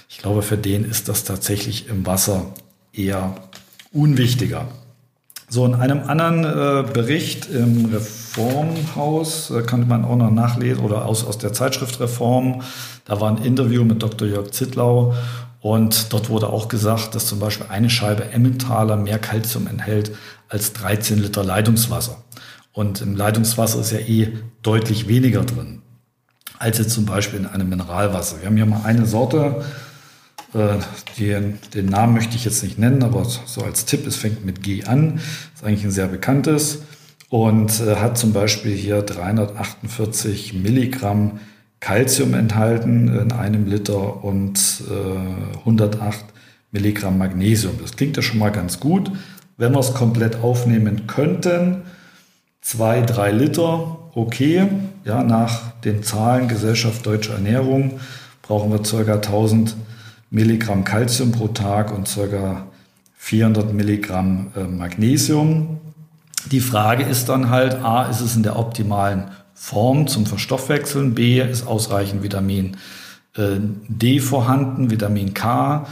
ich 0.09 0.17
glaube, 0.17 0.41
für 0.41 0.57
den 0.57 0.87
ist 0.87 1.11
das 1.11 1.25
tatsächlich 1.25 1.91
im 1.91 2.07
Wasser 2.07 2.47
eher 2.95 3.35
unwichtiger. 3.93 4.69
So, 5.51 5.67
in 5.67 5.75
einem 5.75 6.01
anderen 6.09 6.45
äh, 6.45 6.91
Bericht 6.91 7.51
im 7.51 7.91
Reformhaus 8.39 9.51
äh, 9.51 9.63
kann 9.63 9.89
man 9.89 10.05
auch 10.05 10.17
noch 10.17 10.31
nachlesen 10.31 10.85
oder 10.85 11.07
aus, 11.07 11.25
aus 11.25 11.39
der 11.39 11.53
Zeitschrift 11.53 12.01
Reform, 12.01 12.63
da 13.05 13.21
war 13.21 13.31
ein 13.31 13.45
Interview 13.45 13.85
mit 13.85 14.03
Dr. 14.03 14.29
Jörg 14.29 14.51
Zittlau 14.53 15.15
und 15.61 16.13
dort 16.13 16.29
wurde 16.29 16.49
auch 16.49 16.69
gesagt, 16.69 17.15
dass 17.15 17.27
zum 17.27 17.41
Beispiel 17.41 17.67
eine 17.69 17.91
Scheibe 17.91 18.31
Emmentaler 18.31 18.97
mehr 18.97 19.19
Kalzium 19.19 19.67
enthält 19.67 20.13
als 20.49 20.73
13 20.73 21.19
Liter 21.19 21.43
Leitungswasser. 21.43 22.23
Und 22.73 23.01
im 23.01 23.17
Leitungswasser 23.17 23.81
ist 23.81 23.91
ja 23.91 23.99
eh 23.99 24.37
deutlich 24.63 25.09
weniger 25.09 25.45
drin 25.45 25.83
als 26.59 26.79
jetzt 26.79 26.91
zum 26.91 27.07
Beispiel 27.07 27.41
in 27.41 27.47
einem 27.47 27.69
Mineralwasser. 27.69 28.41
Wir 28.41 28.47
haben 28.47 28.57
hier 28.57 28.67
mal 28.67 28.83
eine 28.85 29.07
Sorte, 29.07 29.65
äh, 30.55 30.79
den, 31.19 31.59
den, 31.75 31.87
Namen 31.87 32.15
möchte 32.15 32.37
ich 32.37 32.45
jetzt 32.45 32.63
nicht 32.63 32.79
nennen, 32.79 33.03
aber 33.03 33.25
so 33.25 33.63
als 33.63 33.85
Tipp, 33.85 34.07
es 34.07 34.17
fängt 34.17 34.45
mit 34.45 34.63
G 34.63 34.85
an, 34.85 35.21
ist 35.55 35.65
eigentlich 35.65 35.85
ein 35.85 35.91
sehr 35.91 36.09
bekanntes 36.09 36.83
und 37.29 37.81
äh, 37.81 37.97
hat 37.97 38.19
zum 38.19 38.33
Beispiel 38.33 38.75
hier 38.75 39.03
348 39.03 40.55
Milligramm 40.55 41.41
Calcium 41.81 42.35
enthalten 42.35 43.09
in 43.09 43.33
einem 43.33 43.67
Liter 43.67 44.25
und 44.25 44.83
äh, 44.91 45.59
108 45.59 46.25
Milligramm 46.73 47.19
Magnesium. 47.19 47.75
Das 47.81 47.97
klingt 47.97 48.17
ja 48.17 48.23
schon 48.23 48.39
mal 48.39 48.51
ganz 48.51 48.81
gut. 48.81 49.11
Wenn 49.57 49.73
wir 49.73 49.81
es 49.81 49.95
komplett 49.95 50.43
aufnehmen 50.43 51.07
könnten, 51.07 51.83
zwei, 52.61 53.01
drei 53.03 53.31
Liter, 53.31 53.99
okay. 54.15 54.69
Ja, 55.05 55.23
nach 55.23 55.73
den 55.85 56.03
Zahlen 56.03 56.49
Gesellschaft 56.49 57.07
Deutsche 57.07 57.33
Ernährung 57.33 58.01
brauchen 58.43 58.71
wir 58.71 58.79
ca. 58.79 59.15
1000 59.15 59.77
Milligramm 60.31 60.85
Calcium 60.85 61.33
pro 61.33 61.49
Tag 61.49 61.97
und 61.97 62.09
ca. 62.15 62.67
400 63.17 63.73
Milligramm 63.73 64.53
äh, 64.57 64.65
Magnesium. 64.65 65.79
Die 66.47 66.61
Frage 66.61 67.05
ist 67.05 67.29
dann 67.29 67.51
halt, 67.51 67.75
a, 67.83 68.05
ist 68.05 68.21
es 68.21 68.37
in 68.37 68.43
der 68.43 68.59
optimalen 68.59 69.31
Form 69.55 70.07
zum 70.07 70.25
Verstoffwechseln, 70.25 71.15
b, 71.15 71.41
ist 71.41 71.67
ausreichend 71.67 72.23
Vitamin 72.23 72.77
äh, 73.37 73.57
D 73.89 74.21
vorhanden, 74.21 74.91
Vitamin 74.91 75.35
K. 75.35 75.87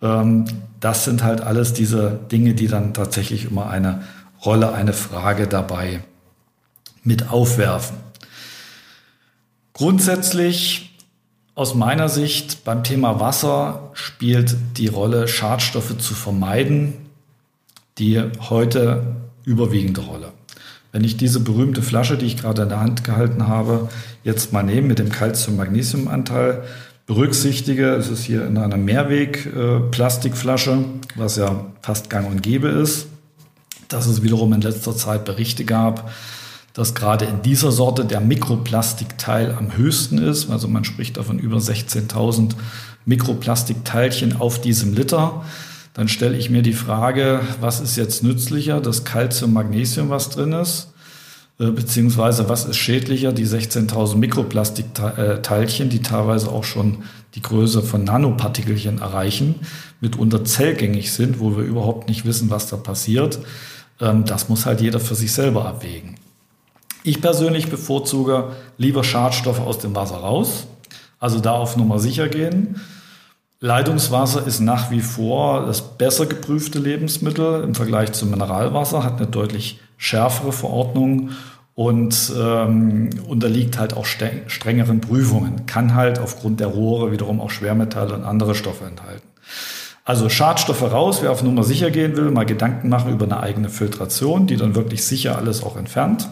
Ähm, 0.00 0.44
das 0.80 1.04
sind 1.04 1.24
halt 1.24 1.40
alles 1.40 1.72
diese 1.72 2.20
Dinge, 2.30 2.54
die 2.54 2.68
dann 2.68 2.94
tatsächlich 2.94 3.50
immer 3.50 3.68
eine 3.68 4.04
Rolle, 4.44 4.72
eine 4.72 4.92
Frage 4.92 5.48
dabei 5.48 6.00
mit 7.02 7.30
aufwerfen. 7.30 7.96
Grundsätzlich 9.72 10.96
aus 11.54 11.74
meiner 11.74 12.08
Sicht 12.08 12.62
beim 12.64 12.84
Thema 12.84 13.18
Wasser 13.18 13.90
spielt 13.94 14.56
die 14.76 14.86
Rolle, 14.86 15.26
Schadstoffe 15.26 15.98
zu 15.98 16.14
vermeiden, 16.14 16.94
die 17.98 18.22
heute 18.48 19.16
überwiegende 19.48 20.02
Rolle. 20.02 20.32
Wenn 20.92 21.04
ich 21.04 21.16
diese 21.16 21.40
berühmte 21.40 21.82
Flasche, 21.82 22.16
die 22.16 22.26
ich 22.26 22.36
gerade 22.36 22.62
in 22.62 22.68
der 22.68 22.80
Hand 22.80 23.02
gehalten 23.04 23.48
habe, 23.48 23.88
jetzt 24.24 24.52
mal 24.52 24.62
nehme 24.62 24.88
mit 24.88 24.98
dem 24.98 25.10
Calcium-Magnesium-Anteil, 25.10 26.62
berücksichtige, 27.06 27.94
es 27.94 28.08
ist 28.08 28.24
hier 28.24 28.46
in 28.46 28.58
einer 28.58 28.76
Mehrweg-Plastikflasche, 28.76 30.72
äh, 30.72 30.84
was 31.16 31.36
ja 31.36 31.66
fast 31.82 32.10
gang 32.10 32.30
und 32.30 32.42
gäbe 32.42 32.68
ist, 32.68 33.06
dass 33.88 34.06
es 34.06 34.22
wiederum 34.22 34.52
in 34.52 34.60
letzter 34.60 34.94
Zeit 34.94 35.24
Berichte 35.24 35.64
gab, 35.64 36.10
dass 36.74 36.94
gerade 36.94 37.24
in 37.24 37.42
dieser 37.42 37.72
Sorte 37.72 38.04
der 38.04 38.20
Mikroplastikteil 38.20 39.54
am 39.58 39.76
höchsten 39.76 40.18
ist. 40.18 40.50
Also 40.50 40.68
man 40.68 40.84
spricht 40.84 41.16
davon 41.16 41.38
über 41.38 41.56
16.000 41.56 42.52
Mikroplastikteilchen 43.04 44.38
auf 44.38 44.60
diesem 44.60 44.92
Liter. 44.92 45.44
Dann 45.94 46.08
stelle 46.08 46.36
ich 46.36 46.50
mir 46.50 46.62
die 46.62 46.72
Frage, 46.72 47.40
was 47.60 47.80
ist 47.80 47.96
jetzt 47.96 48.22
nützlicher, 48.22 48.80
das 48.80 49.04
Calcium, 49.04 49.52
Magnesium, 49.52 50.10
was 50.10 50.30
drin 50.30 50.52
ist, 50.52 50.92
äh, 51.58 51.70
beziehungsweise 51.70 52.48
was 52.48 52.64
ist 52.64 52.76
schädlicher, 52.76 53.32
die 53.32 53.46
16.000 53.46 54.16
Mikroplastikteilchen, 54.16 55.88
die 55.88 56.02
teilweise 56.02 56.50
auch 56.50 56.64
schon 56.64 56.98
die 57.34 57.42
Größe 57.42 57.82
von 57.82 58.04
Nanopartikelchen 58.04 58.98
erreichen, 58.98 59.56
mitunter 60.00 60.44
zellgängig 60.44 61.12
sind, 61.12 61.40
wo 61.40 61.56
wir 61.56 61.64
überhaupt 61.64 62.08
nicht 62.08 62.24
wissen, 62.24 62.50
was 62.50 62.68
da 62.68 62.76
passiert. 62.76 63.40
Ähm, 64.00 64.24
das 64.24 64.48
muss 64.48 64.66
halt 64.66 64.80
jeder 64.80 65.00
für 65.00 65.14
sich 65.14 65.32
selber 65.32 65.66
abwägen. 65.66 66.14
Ich 67.04 67.20
persönlich 67.20 67.68
bevorzuge 67.68 68.52
lieber 68.76 69.02
Schadstoffe 69.02 69.60
aus 69.60 69.78
dem 69.78 69.94
Wasser 69.94 70.16
raus, 70.16 70.66
also 71.20 71.40
da 71.40 71.52
auf 71.52 71.76
Nummer 71.76 71.98
sicher 71.98 72.28
gehen. 72.28 72.80
Leitungswasser 73.60 74.46
ist 74.46 74.60
nach 74.60 74.92
wie 74.92 75.00
vor 75.00 75.66
das 75.66 75.96
besser 75.96 76.26
geprüfte 76.26 76.78
Lebensmittel 76.78 77.64
im 77.64 77.74
Vergleich 77.74 78.12
zu 78.12 78.26
Mineralwasser, 78.26 79.02
hat 79.02 79.16
eine 79.16 79.26
deutlich 79.26 79.80
schärfere 79.96 80.52
Verordnung 80.52 81.30
und 81.74 82.32
ähm, 82.38 83.10
unterliegt 83.26 83.78
halt 83.78 83.94
auch 83.94 84.06
strengeren 84.06 85.00
Prüfungen, 85.00 85.66
kann 85.66 85.96
halt 85.96 86.20
aufgrund 86.20 86.60
der 86.60 86.68
Rohre 86.68 87.10
wiederum 87.10 87.40
auch 87.40 87.50
Schwermetalle 87.50 88.14
und 88.14 88.24
andere 88.24 88.54
Stoffe 88.54 88.84
enthalten. 88.84 89.26
Also 90.04 90.28
Schadstoffe 90.28 90.82
raus, 90.82 91.18
wer 91.22 91.32
auf 91.32 91.42
Nummer 91.42 91.64
sicher 91.64 91.90
gehen 91.90 92.16
will, 92.16 92.30
mal 92.30 92.46
Gedanken 92.46 92.88
machen 92.88 93.12
über 93.12 93.26
eine 93.26 93.40
eigene 93.40 93.68
Filtration, 93.68 94.46
die 94.46 94.56
dann 94.56 94.74
wirklich 94.74 95.04
sicher 95.04 95.36
alles 95.36 95.62
auch 95.62 95.76
entfernt. 95.76 96.30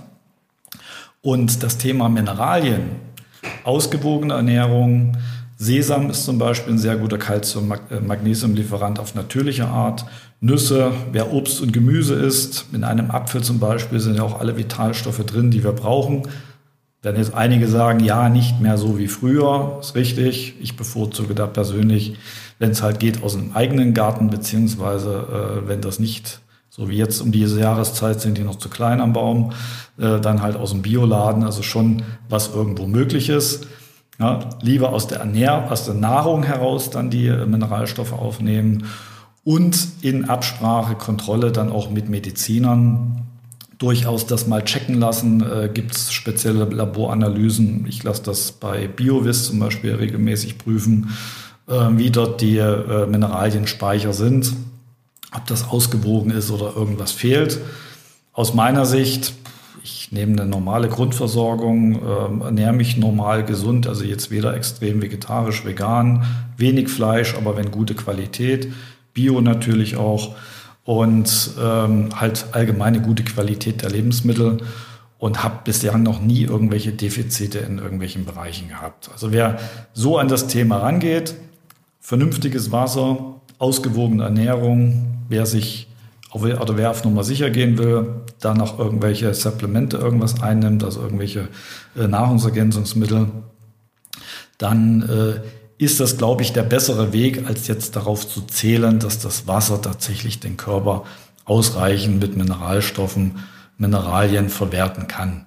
Und 1.22 1.62
das 1.64 1.76
Thema 1.76 2.08
Mineralien, 2.08 2.90
ausgewogene 3.64 4.34
Ernährung, 4.34 5.16
Sesam 5.58 6.10
ist 6.10 6.24
zum 6.24 6.38
Beispiel 6.38 6.74
ein 6.74 6.78
sehr 6.78 6.96
guter 6.96 7.16
Calcium-Magnesium-Lieferant 7.16 8.98
auf 8.98 9.14
natürliche 9.14 9.66
Art. 9.66 10.04
Nüsse, 10.40 10.92
wer 11.12 11.32
Obst 11.32 11.62
und 11.62 11.72
Gemüse 11.72 12.14
isst, 12.14 12.66
in 12.72 12.84
einem 12.84 13.10
Apfel 13.10 13.42
zum 13.42 13.58
Beispiel 13.58 13.98
sind 13.98 14.16
ja 14.16 14.22
auch 14.22 14.38
alle 14.38 14.58
Vitalstoffe 14.58 15.24
drin, 15.24 15.50
die 15.50 15.64
wir 15.64 15.72
brauchen. 15.72 16.24
Wenn 17.00 17.16
jetzt 17.16 17.34
einige 17.34 17.68
sagen, 17.68 18.00
ja, 18.00 18.28
nicht 18.28 18.60
mehr 18.60 18.76
so 18.76 18.98
wie 18.98 19.08
früher, 19.08 19.78
ist 19.80 19.94
richtig. 19.94 20.56
Ich 20.60 20.76
bevorzuge 20.76 21.34
da 21.34 21.46
persönlich, 21.46 22.16
wenn 22.58 22.72
es 22.72 22.82
halt 22.82 23.00
geht, 23.00 23.22
aus 23.22 23.34
einem 23.34 23.52
eigenen 23.52 23.94
Garten, 23.94 24.28
beziehungsweise 24.28 25.62
äh, 25.64 25.68
wenn 25.68 25.80
das 25.80 25.98
nicht 25.98 26.40
so 26.68 26.90
wie 26.90 26.98
jetzt 26.98 27.22
um 27.22 27.32
diese 27.32 27.60
Jahreszeit 27.60 28.20
sind 28.20 28.36
die 28.36 28.42
noch 28.42 28.56
zu 28.56 28.68
klein 28.68 29.00
am 29.00 29.14
Baum, 29.14 29.52
äh, 29.98 30.20
dann 30.20 30.42
halt 30.42 30.56
aus 30.56 30.72
dem 30.72 30.82
Bioladen, 30.82 31.44
also 31.44 31.62
schon 31.62 32.02
was 32.28 32.54
irgendwo 32.54 32.86
möglich 32.86 33.30
ist. 33.30 33.66
Ja, 34.18 34.48
lieber 34.62 34.92
aus 34.92 35.08
der, 35.08 35.18
Ernähr 35.18 35.70
aus 35.70 35.84
der 35.84 35.94
Nahrung 35.94 36.42
heraus 36.42 36.90
dann 36.90 37.10
die 37.10 37.26
äh, 37.26 37.46
Mineralstoffe 37.46 38.12
aufnehmen 38.12 38.86
und 39.44 39.88
in 40.00 40.24
Absprache, 40.24 40.94
Kontrolle 40.94 41.52
dann 41.52 41.70
auch 41.70 41.90
mit 41.90 42.08
Medizinern 42.08 43.26
durchaus 43.78 44.26
das 44.26 44.46
mal 44.46 44.64
checken 44.64 44.98
lassen. 44.98 45.42
Äh, 45.42 45.70
Gibt 45.72 45.94
es 45.94 46.12
spezielle 46.12 46.64
Laboranalysen? 46.64 47.86
Ich 47.86 48.02
lasse 48.02 48.22
das 48.22 48.52
bei 48.52 48.88
BioVis 48.88 49.44
zum 49.44 49.58
Beispiel 49.58 49.94
regelmäßig 49.94 50.56
prüfen, 50.56 51.10
äh, 51.68 51.72
wie 51.92 52.10
dort 52.10 52.40
die 52.40 52.56
äh, 52.56 53.06
Mineralienspeicher 53.06 54.14
sind 54.14 54.52
ob 55.36 55.46
das 55.46 55.68
ausgewogen 55.68 56.30
ist 56.30 56.50
oder 56.50 56.74
irgendwas 56.74 57.12
fehlt. 57.12 57.60
Aus 58.32 58.54
meiner 58.54 58.86
Sicht, 58.86 59.34
ich 59.82 60.12
nehme 60.12 60.32
eine 60.32 60.50
normale 60.50 60.88
Grundversorgung, 60.88 61.96
äh, 61.96 62.44
ernähre 62.44 62.72
mich 62.72 62.96
normal 62.96 63.44
gesund, 63.44 63.86
also 63.86 64.04
jetzt 64.04 64.30
weder 64.30 64.54
extrem 64.54 65.02
vegetarisch, 65.02 65.64
vegan, 65.64 66.24
wenig 66.56 66.88
Fleisch, 66.88 67.34
aber 67.36 67.56
wenn 67.56 67.70
gute 67.70 67.94
Qualität, 67.94 68.72
Bio 69.14 69.40
natürlich 69.40 69.96
auch 69.96 70.34
und 70.84 71.50
ähm, 71.60 72.08
halt 72.14 72.46
allgemeine 72.52 73.00
gute 73.00 73.24
Qualität 73.24 73.82
der 73.82 73.90
Lebensmittel 73.90 74.58
und 75.18 75.42
habe 75.42 75.60
bisher 75.64 75.96
noch 75.98 76.20
nie 76.20 76.42
irgendwelche 76.42 76.92
Defizite 76.92 77.58
in 77.58 77.78
irgendwelchen 77.78 78.24
Bereichen 78.24 78.68
gehabt. 78.68 79.10
Also 79.12 79.32
wer 79.32 79.58
so 79.92 80.18
an 80.18 80.28
das 80.28 80.46
Thema 80.46 80.78
rangeht, 80.78 81.34
vernünftiges 82.00 82.70
Wasser, 82.70 83.40
ausgewogene 83.58 84.24
Ernährung, 84.24 85.06
wer 85.28 85.46
sich 85.46 85.88
oder 86.44 86.76
wer 86.76 86.90
auf 86.90 87.04
Nummer 87.04 87.24
sicher 87.24 87.50
gehen 87.50 87.78
will, 87.78 88.06
da 88.40 88.54
noch 88.54 88.78
irgendwelche 88.78 89.32
Supplemente 89.34 89.96
irgendwas 89.96 90.42
einnimmt, 90.42 90.84
also 90.84 91.00
irgendwelche 91.00 91.48
äh, 91.96 92.06
Nahrungsergänzungsmittel, 92.06 93.28
dann 94.58 95.02
äh, 95.02 95.82
ist 95.82 96.00
das, 96.00 96.16
glaube 96.16 96.42
ich, 96.42 96.52
der 96.52 96.62
bessere 96.62 97.12
Weg, 97.12 97.46
als 97.46 97.66
jetzt 97.68 97.96
darauf 97.96 98.28
zu 98.28 98.42
zählen, 98.42 98.98
dass 98.98 99.18
das 99.18 99.46
Wasser 99.46 99.82
tatsächlich 99.82 100.40
den 100.40 100.56
Körper 100.56 101.04
ausreichend 101.44 102.20
mit 102.20 102.36
Mineralstoffen, 102.36 103.36
Mineralien 103.78 104.48
verwerten 104.48 105.06
kann. 105.06 105.46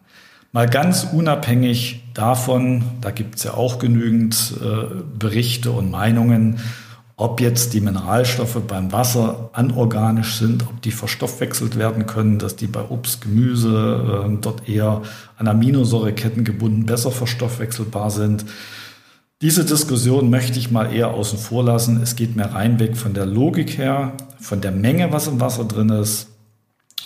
Mal 0.51 0.67
ganz 0.67 1.03
unabhängig 1.03 2.03
davon, 2.13 2.83
da 3.01 3.11
gibt 3.11 3.35
es 3.35 3.43
ja 3.43 3.53
auch 3.53 3.79
genügend 3.79 4.53
äh, 4.61 4.85
Berichte 5.17 5.71
und 5.71 5.91
Meinungen, 5.91 6.59
ob 7.19 7.41
jetzt 7.41 7.73
die 7.73 7.81
Mineralstoffe 7.81 8.61
beim 8.65 8.93
Wasser 8.93 9.49
anorganisch 9.51 10.37
sind, 10.37 10.63
ob 10.63 10.81
die 10.81 10.91
verstoffwechselt 10.91 11.77
werden 11.77 12.05
können, 12.05 12.39
dass 12.39 12.55
die 12.55 12.67
bei 12.67 12.81
Obst, 12.89 13.21
Gemüse 13.21 14.23
äh, 14.25 14.37
dort 14.39 14.69
eher 14.69 15.01
an 15.37 15.49
Aminosäureketten 15.49 16.45
gebunden 16.45 16.85
besser 16.85 17.11
verstoffwechselbar 17.11 18.09
sind. 18.09 18.45
Diese 19.41 19.65
Diskussion 19.65 20.29
möchte 20.29 20.59
ich 20.59 20.71
mal 20.71 20.93
eher 20.93 21.13
außen 21.13 21.37
vor 21.37 21.65
lassen. 21.65 22.01
Es 22.01 22.15
geht 22.15 22.37
mir 22.37 22.45
reinweg 22.45 22.95
von 22.95 23.13
der 23.13 23.25
Logik 23.25 23.77
her, 23.77 24.13
von 24.39 24.61
der 24.61 24.71
Menge, 24.71 25.11
was 25.11 25.27
im 25.27 25.41
Wasser 25.41 25.65
drin 25.65 25.89
ist 25.89 26.29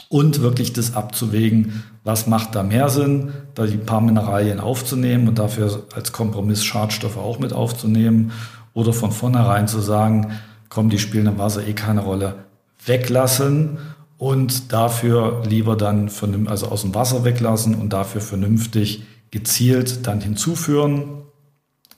und 0.09 0.41
wirklich 0.41 0.73
das 0.73 0.93
abzuwägen, 0.93 1.85
was 2.03 2.27
macht 2.27 2.53
da 2.53 2.61
mehr 2.61 2.89
Sinn, 2.89 3.33
da 3.55 3.65
die 3.65 3.77
paar 3.77 4.01
Mineralien 4.01 4.59
aufzunehmen 4.59 5.27
und 5.27 5.39
dafür 5.39 5.87
als 5.95 6.11
Kompromiss 6.11 6.63
Schadstoffe 6.63 7.17
auch 7.17 7.39
mit 7.39 7.51
aufzunehmen 7.51 8.31
oder 8.73 8.93
von 8.93 9.11
vornherein 9.11 9.67
zu 9.67 9.79
sagen, 9.79 10.31
komm, 10.69 10.89
die 10.89 10.99
spielen 10.99 11.27
im 11.27 11.37
Wasser 11.37 11.65
eh 11.67 11.73
keine 11.73 12.01
Rolle, 12.01 12.45
weglassen 12.85 13.77
und 14.17 14.71
dafür 14.73 15.43
lieber 15.47 15.75
dann 15.75 16.09
also 16.47 16.67
aus 16.67 16.81
dem 16.81 16.95
Wasser 16.95 17.23
weglassen 17.23 17.75
und 17.75 17.91
dafür 17.93 18.21
vernünftig 18.21 19.03
gezielt 19.31 20.07
dann 20.07 20.21
hinzuführen. 20.21 21.23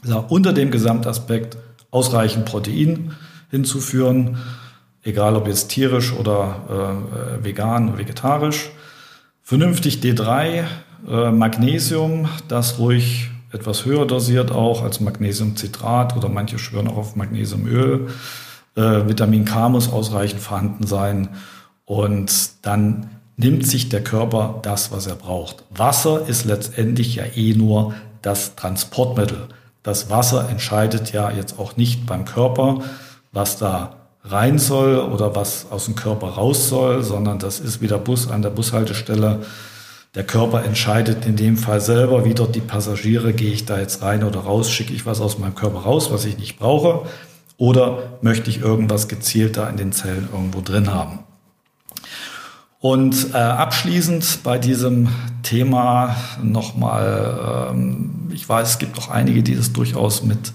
Also 0.04 0.26
unter 0.30 0.54
dem 0.54 0.72
Gesamtaspekt 0.72 1.58
ausreichend 1.92 2.46
Protein 2.46 3.14
hinzuführen, 3.50 4.38
egal 5.04 5.36
ob 5.36 5.48
jetzt 5.48 5.70
tierisch 5.70 6.14
oder 6.14 7.00
äh, 7.40 7.44
vegan, 7.44 7.98
vegetarisch. 7.98 8.72
Vernünftig 9.42 10.00
D3, 10.00 10.64
äh, 11.08 11.32
Magnesium, 11.32 12.28
das 12.48 12.80
ruhig 12.80 13.30
etwas 13.52 13.86
höher 13.86 14.06
dosiert 14.06 14.52
auch 14.52 14.84
als 14.84 15.00
Magnesiumcitrat 15.00 16.16
oder 16.16 16.30
manche 16.30 16.60
schwören 16.60 16.88
auch 16.88 16.98
auf 16.98 17.16
Magnesiumöl. 17.16 18.08
Äh, 18.76 19.08
Vitamin 19.08 19.46
K 19.46 19.70
muss 19.70 19.92
ausreichend 19.92 20.42
vorhanden 20.42 20.86
sein 20.88 21.30
und 21.86 22.32
dann 22.64 23.10
nimmt 23.38 23.66
sich 23.66 23.90
der 23.90 24.04
Körper 24.04 24.60
das, 24.62 24.92
was 24.92 25.08
er 25.08 25.16
braucht. 25.16 25.64
Wasser 25.70 26.28
ist 26.28 26.46
letztendlich 26.46 27.16
ja 27.16 27.24
eh 27.36 27.54
nur 27.54 27.94
das 28.22 28.56
Transportmittel. 28.56 29.48
Das 29.84 30.10
Wasser 30.10 30.50
entscheidet 30.50 31.14
ja 31.14 31.30
jetzt 31.32 31.60
auch 31.60 31.78
nicht 31.78 32.06
beim 32.06 32.26
Körper, 32.26 32.80
was 33.32 33.58
da 33.58 33.98
rein 34.24 34.58
soll 34.58 34.98
oder 34.98 35.36
was 35.36 35.68
aus 35.70 35.86
dem 35.86 35.96
Körper 35.96 36.30
raus 36.30 36.70
soll, 36.70 37.04
sondern 37.04 37.38
das 37.38 37.60
ist 37.60 37.82
wie 37.82 37.88
der 37.88 37.98
Bus 37.98 38.30
an 38.30 38.42
der 38.42 38.50
Bushaltestelle 38.50 39.42
Der 40.16 40.24
Körper 40.24 40.64
entscheidet 40.64 41.26
in 41.26 41.36
dem 41.36 41.58
Fall 41.58 41.82
selber, 41.82 42.24
wie 42.24 42.34
dort 42.34 42.56
die 42.56 42.62
Passagiere, 42.62 43.34
gehe 43.34 43.52
ich 43.52 43.66
da 43.66 43.80
jetzt 43.80 44.02
rein 44.02 44.24
oder 44.24 44.40
raus, 44.40 44.72
schicke 44.72 44.94
ich 44.94 45.06
was 45.06 45.20
aus 45.20 45.38
meinem 45.38 45.56
Körper 45.56 45.80
raus, 45.80 46.10
was 46.10 46.24
ich 46.24 46.38
nicht 46.38 46.58
brauche, 46.58 47.08
oder 47.58 48.18
möchte 48.22 48.50
ich 48.50 48.62
irgendwas 48.62 49.10
gezielt 49.10 49.58
da 49.58 49.70
in 49.70 49.76
den 49.76 49.92
Zellen 49.92 50.30
irgendwo 50.32 50.62
drin 50.62 50.94
haben. 50.94 51.20
Und 52.80 53.34
äh, 53.34 53.38
abschließend 53.38 54.40
bei 54.44 54.58
diesem 54.58 55.10
Thema 55.44 56.16
nochmal, 56.42 57.72
ähm, 57.72 58.30
ich 58.32 58.48
weiß, 58.48 58.70
es 58.70 58.78
gibt 58.78 58.98
auch 59.00 59.10
einige, 59.10 59.44
die 59.44 59.56
das 59.56 59.74
durchaus 59.74 60.24
mit 60.24 60.54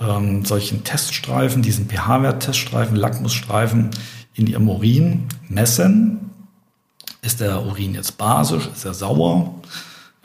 ähm, 0.00 0.44
solchen 0.44 0.84
Teststreifen, 0.84 1.62
diesen 1.62 1.88
pH-Wert-Teststreifen, 1.88 2.96
Lackmusstreifen 2.96 3.90
in 4.34 4.46
ihrem 4.46 4.68
Urin 4.68 5.24
messen. 5.48 6.30
Ist 7.24 7.40
der 7.40 7.64
Urin 7.64 7.94
jetzt 7.94 8.18
basisch? 8.18 8.68
Ist 8.74 8.84
er 8.84 8.92
sauer? 8.92 9.54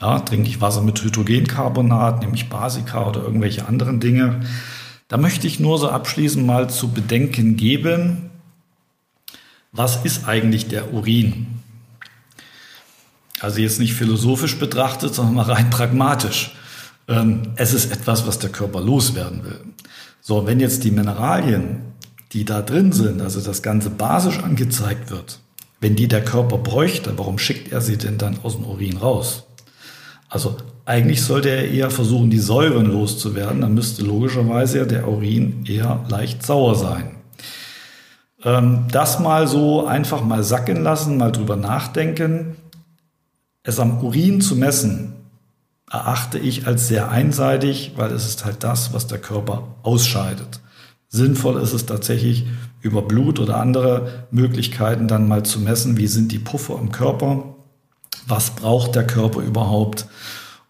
Ja, 0.00 0.20
trinke 0.20 0.48
ich 0.48 0.60
Wasser 0.60 0.82
mit 0.82 1.02
Hydrogencarbonat, 1.02 2.20
nehme 2.20 2.34
ich 2.34 2.50
Basika 2.50 3.06
oder 3.06 3.22
irgendwelche 3.22 3.66
anderen 3.66 4.00
Dinge? 4.00 4.40
Da 5.08 5.16
möchte 5.16 5.46
ich 5.46 5.60
nur 5.60 5.78
so 5.78 5.88
abschließend 5.88 6.46
mal 6.46 6.68
zu 6.68 6.88
bedenken 6.88 7.56
geben, 7.56 8.30
was 9.72 10.04
ist 10.04 10.26
eigentlich 10.28 10.68
der 10.68 10.92
Urin? 10.92 11.46
Also 13.40 13.60
jetzt 13.60 13.80
nicht 13.80 13.94
philosophisch 13.94 14.58
betrachtet, 14.58 15.14
sondern 15.14 15.34
mal 15.34 15.50
rein 15.50 15.70
pragmatisch. 15.70 16.54
Ähm, 17.08 17.42
es 17.56 17.72
ist 17.72 17.92
etwas, 17.92 18.26
was 18.26 18.38
der 18.38 18.50
Körper 18.50 18.80
loswerden 18.80 19.44
will. 19.44 19.60
So, 20.20 20.46
wenn 20.46 20.60
jetzt 20.60 20.84
die 20.84 20.90
Mineralien, 20.90 21.80
die 22.32 22.44
da 22.44 22.60
drin 22.60 22.92
sind, 22.92 23.22
also 23.22 23.40
das 23.40 23.62
Ganze 23.62 23.88
basisch 23.88 24.38
angezeigt 24.40 25.10
wird, 25.10 25.40
wenn 25.80 25.96
die 25.96 26.08
der 26.08 26.24
Körper 26.24 26.58
bräuchte, 26.58 27.18
warum 27.18 27.38
schickt 27.38 27.72
er 27.72 27.80
sie 27.80 27.96
denn 27.96 28.18
dann 28.18 28.38
aus 28.42 28.56
dem 28.56 28.66
Urin 28.66 28.98
raus? 28.98 29.44
Also 30.28 30.56
eigentlich 30.84 31.22
sollte 31.22 31.48
er 31.48 31.68
eher 31.68 31.90
versuchen, 31.90 32.30
die 32.30 32.38
Säuren 32.38 32.86
loszuwerden. 32.86 33.60
Dann 33.62 33.74
müsste 33.74 34.02
logischerweise 34.02 34.78
ja 34.78 34.84
der 34.84 35.08
Urin 35.08 35.64
eher 35.66 36.04
leicht 36.08 36.44
sauer 36.44 36.74
sein. 36.74 37.16
Ähm, 38.44 38.86
das 38.90 39.18
mal 39.18 39.48
so 39.48 39.86
einfach 39.86 40.22
mal 40.22 40.44
sacken 40.44 40.82
lassen, 40.82 41.16
mal 41.16 41.32
drüber 41.32 41.56
nachdenken. 41.56 42.56
Es 43.62 43.78
am 43.78 44.02
Urin 44.02 44.40
zu 44.40 44.56
messen, 44.56 45.14
erachte 45.90 46.38
ich 46.38 46.66
als 46.66 46.88
sehr 46.88 47.10
einseitig, 47.10 47.92
weil 47.96 48.12
es 48.12 48.26
ist 48.26 48.44
halt 48.44 48.62
das, 48.64 48.92
was 48.92 49.06
der 49.06 49.18
Körper 49.18 49.76
ausscheidet. 49.82 50.60
Sinnvoll 51.10 51.60
ist 51.60 51.72
es 51.72 51.86
tatsächlich 51.86 52.46
über 52.82 53.02
Blut 53.02 53.40
oder 53.40 53.56
andere 53.56 54.26
Möglichkeiten 54.30 55.08
dann 55.08 55.26
mal 55.26 55.42
zu 55.42 55.58
messen, 55.58 55.96
wie 55.96 56.06
sind 56.06 56.30
die 56.30 56.38
Puffer 56.38 56.78
im 56.78 56.92
Körper, 56.92 57.56
was 58.28 58.50
braucht 58.50 58.94
der 58.94 59.06
Körper 59.06 59.40
überhaupt 59.40 60.06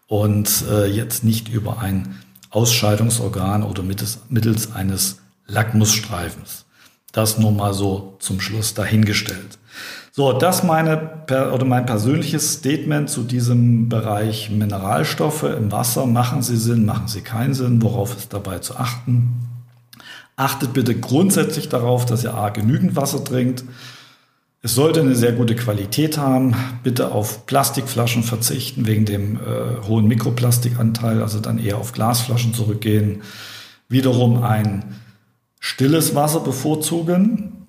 und 0.07 0.63
äh, 0.69 0.87
jetzt 0.87 1.23
nicht 1.23 1.47
über 1.47 1.79
ein 1.79 2.15
Ausscheidungsorgan 2.49 3.61
oder 3.61 3.83
mittels, 3.83 4.19
mittels 4.29 4.73
eines 4.73 5.19
Lackmusstreifens. 5.45 6.65
Das 7.11 7.37
nur 7.37 7.51
mal 7.51 7.73
so 7.75 8.15
zum 8.19 8.41
Schluss 8.41 8.73
dahingestellt. 8.73 9.59
So, 10.11 10.33
das 10.33 10.63
meine 10.63 11.23
oder 11.29 11.65
mein 11.65 11.85
persönliches 11.85 12.53
Statement 12.53 13.09
zu 13.09 13.23
diesem 13.23 13.89
Bereich 13.89 14.49
Mineralstoffe 14.49 15.43
im 15.43 15.71
Wasser. 15.71 16.05
Machen 16.05 16.41
sie 16.41 16.57
Sinn, 16.57 16.85
machen 16.85 17.07
sie 17.07 17.21
keinen 17.21 17.53
Sinn? 17.53 17.81
Worauf 17.81 18.17
ist 18.17 18.33
dabei 18.33 18.59
zu 18.59 18.75
achten? 18.75 19.50
Achtet 20.35 20.73
bitte 20.73 20.95
grundsätzlich 20.99 21.69
darauf, 21.69 22.05
dass 22.05 22.23
ihr 22.23 22.33
A 22.33 22.49
genügend 22.49 22.95
Wasser 22.95 23.23
trinkt. 23.23 23.63
Es 24.63 24.75
sollte 24.75 25.01
eine 25.01 25.15
sehr 25.15 25.31
gute 25.31 25.55
Qualität 25.55 26.17
haben. 26.17 26.55
Bitte 26.83 27.11
auf 27.11 27.45
Plastikflaschen 27.47 28.23
verzichten 28.23 28.85
wegen 28.85 29.05
dem 29.05 29.37
äh, 29.37 29.87
hohen 29.87 30.07
Mikroplastikanteil, 30.07 31.21
also 31.21 31.39
dann 31.39 31.57
eher 31.57 31.77
auf 31.77 31.93
Glasflaschen 31.93 32.53
zurückgehen. 32.53 33.23
Wiederum 33.89 34.43
ein 34.43 34.85
Stilles 35.59 36.15
Wasser 36.15 36.39
bevorzugen 36.39 37.67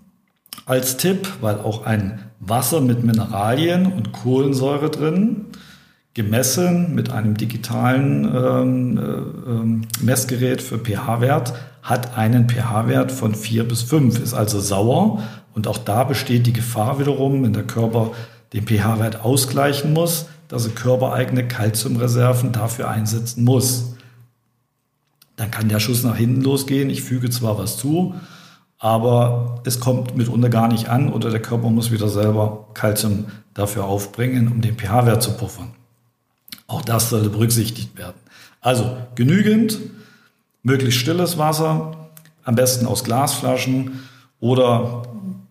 als 0.67 0.97
Tipp, 0.97 1.29
weil 1.41 1.59
auch 1.59 1.85
ein 1.85 2.31
Wasser 2.41 2.81
mit 2.81 3.05
Mineralien 3.05 3.87
und 3.87 4.13
Kohlensäure 4.13 4.91
drin, 4.91 5.47
gemessen 6.15 6.95
mit 6.95 7.11
einem 7.11 7.37
digitalen 7.37 8.25
ähm, 8.35 9.85
äh, 10.01 10.05
Messgerät 10.05 10.61
für 10.61 10.79
pH-Wert, 10.79 11.55
hat 11.83 12.17
einen 12.17 12.49
pH-Wert 12.49 13.13
von 13.13 13.35
4 13.35 13.67
bis 13.69 13.83
5, 13.83 14.21
ist 14.21 14.35
also 14.35 14.61
sauer. 14.61 15.23
Und 15.55 15.67
auch 15.67 15.79
da 15.79 16.05
besteht 16.05 16.47
die 16.47 16.53
Gefahr 16.53 16.99
wiederum, 16.99 17.43
wenn 17.43 17.53
der 17.53 17.67
Körper 17.67 18.13
den 18.53 18.67
pH-Wert 18.67 19.25
ausgleichen 19.25 19.93
muss, 19.93 20.27
dass 20.49 20.67
er 20.67 20.73
körpereigene 20.73 21.49
Kalziumreserven 21.49 22.53
dafür 22.53 22.89
einsetzen 22.89 23.45
muss 23.45 23.93
dann 25.37 25.51
kann 25.51 25.69
der 25.69 25.81
Schuss 25.81 26.03
nach 26.03 26.17
hinten 26.17 26.43
losgehen. 26.43 26.91
Ich 26.91 27.03
füge 27.03 27.31
zwar 27.31 27.59
was 27.59 27.77
zu, 27.77 28.15
aber 28.79 29.61
es 29.65 29.81
kommt 29.81 30.17
mitunter 30.17 30.49
gar 30.49 30.69
nicht 30.69 30.89
an 30.89 31.13
oder 31.13 31.31
der 31.31 31.43
Körper 31.43 31.71
muss 31.71 31.91
wieder 31.91 32.09
selber 32.09 32.69
Kalzium 32.75 33.27
dafür 33.55 33.85
aufbringen, 33.85 34.49
um 34.49 34.61
den 34.61 34.77
pH-Wert 34.77 35.23
zu 35.23 35.33
puffern. 35.33 35.73
Auch 36.67 36.83
das 36.83 37.11
sollte 37.11 37.29
berücksichtigt 37.29 37.97
werden. 37.99 38.17
Also 38.61 38.97
genügend, 39.15 39.79
möglichst 40.63 41.01
stilles 41.01 41.39
Wasser, 41.39 41.97
am 42.45 42.55
besten 42.55 42.87
aus 42.87 43.05
Glasflaschen 43.05 44.03
oder 44.41 45.03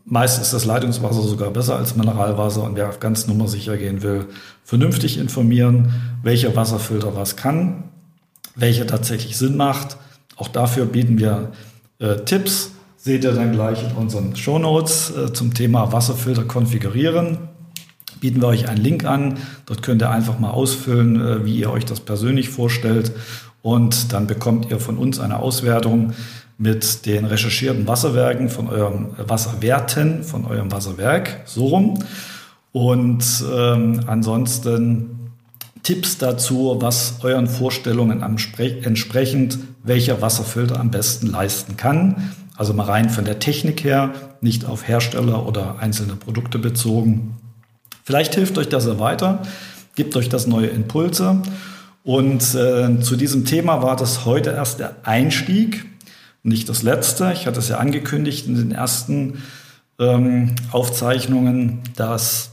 meist 0.06 0.41
ist 0.41 0.54
das 0.54 0.65
Leitungswasser 0.65 1.21
sogar 1.21 1.52
besser 1.52 1.78
als 1.78 1.95
Mineralwasser 1.95 2.63
und 2.63 2.76
wer 2.76 2.89
auf 2.89 3.00
ganz 3.00 3.28
nummersicher 3.28 3.78
gehen 3.78 4.04
will, 4.04 4.26
vernünftig 4.63 5.17
informieren, 5.17 5.93
welcher 6.24 6.56
Wasserfilter 6.56 7.15
was 7.15 7.36
kann 7.36 7.84
welcher 8.56 8.88
tatsächlich 8.88 9.38
Sinn 9.38 9.58
macht. 9.58 9.97
Auch 10.36 10.47
dafür 10.47 10.86
bieten 10.86 11.17
wir 11.19 11.52
äh, 12.00 12.17
Tipps. 12.17 12.71
Seht 12.97 13.24
ihr 13.24 13.32
dann 13.32 13.52
gleich 13.52 13.84
in 13.84 13.95
unseren 13.95 14.36
Shownotes 14.36 15.15
äh, 15.15 15.34
zum 15.34 15.54
Thema 15.54 15.91
Wasserfilter 15.91 16.43
konfigurieren. 16.43 17.50
Bieten 18.19 18.41
wir 18.41 18.47
euch 18.47 18.69
einen 18.69 18.82
Link 18.82 19.06
an. 19.06 19.38
Dort 19.65 19.82
könnt 19.82 20.04
ihr 20.04 20.12
einfach 20.12 20.39
mal 20.39 20.52
ausfüllen, 20.52 21.19
äh, 21.19 21.45
wie 21.45 21.58
ihr 21.58 21.71
euch 21.71 21.86
das 21.86 22.00
persönlich 22.00 22.50
vorstellt. 22.50 23.12
Und 23.62 24.13
dann 24.13 24.28
bekommt 24.28 24.71
ihr 24.71 24.80
von 24.80 24.97
uns 24.97 25.19
eine 25.19 25.39
Auswertung 25.39 26.13
mit 26.58 27.06
den 27.06 27.26
recherchierten 27.26 27.88
Wasserwerken 27.88 28.50
von 28.50 28.67
eurem 28.69 29.10
Wasserwerten, 29.17 30.24
von 30.24 30.45
eurem 30.45 30.71
Wasserwerk, 30.71 31.41
so 31.45 31.67
rum. 31.67 32.04
Und 32.71 33.24
ähm, 33.52 34.02
ansonsten 34.08 35.32
Tipps 35.84 36.17
dazu, 36.17 36.78
was 36.80 37.15
euren 37.24 37.47
Vorstellungen 37.47 38.21
entsprechend 38.21 39.58
welcher 39.84 40.21
Wasserfilter 40.21 40.80
am 40.80 40.91
besten 40.91 41.28
leisten 41.28 41.78
kann. 41.78 42.32
Also 42.56 42.74
mal 42.74 42.86
rein 42.86 43.10
von 43.10 43.26
der 43.26 43.39
Technik 43.39 43.84
her, 43.84 44.12
nicht 44.41 44.65
auf 44.65 44.88
Hersteller 44.88 45.47
oder 45.47 45.80
einzelne 45.80 46.15
Produkte 46.15 46.60
bezogen. 46.60 47.36
Vielleicht 48.04 48.36
hilft 48.36 48.58
euch 48.60 48.69
das 48.69 48.86
ja 48.86 49.00
weiter, 49.00 49.41
gibt 49.95 50.15
euch 50.15 50.30
das 50.30 50.45
neue 50.45 50.67
Impulse. 50.67 51.41
Und 52.03 52.55
äh, 52.55 52.99
zu 52.99 53.15
diesem 53.15 53.45
Thema 53.45 53.81
war 53.81 53.95
das 53.95 54.25
heute 54.25 54.51
erst 54.51 54.79
der 54.79 54.95
Einstieg, 55.03 55.85
nicht 56.43 56.67
das 56.69 56.81
letzte. 56.81 57.31
Ich 57.33 57.45
hatte 57.45 57.59
es 57.59 57.69
ja 57.69 57.77
angekündigt 57.77 58.47
in 58.47 58.55
den 58.55 58.71
ersten 58.71 59.43
ähm, 59.99 60.55
Aufzeichnungen, 60.71 61.81
dass 61.95 62.51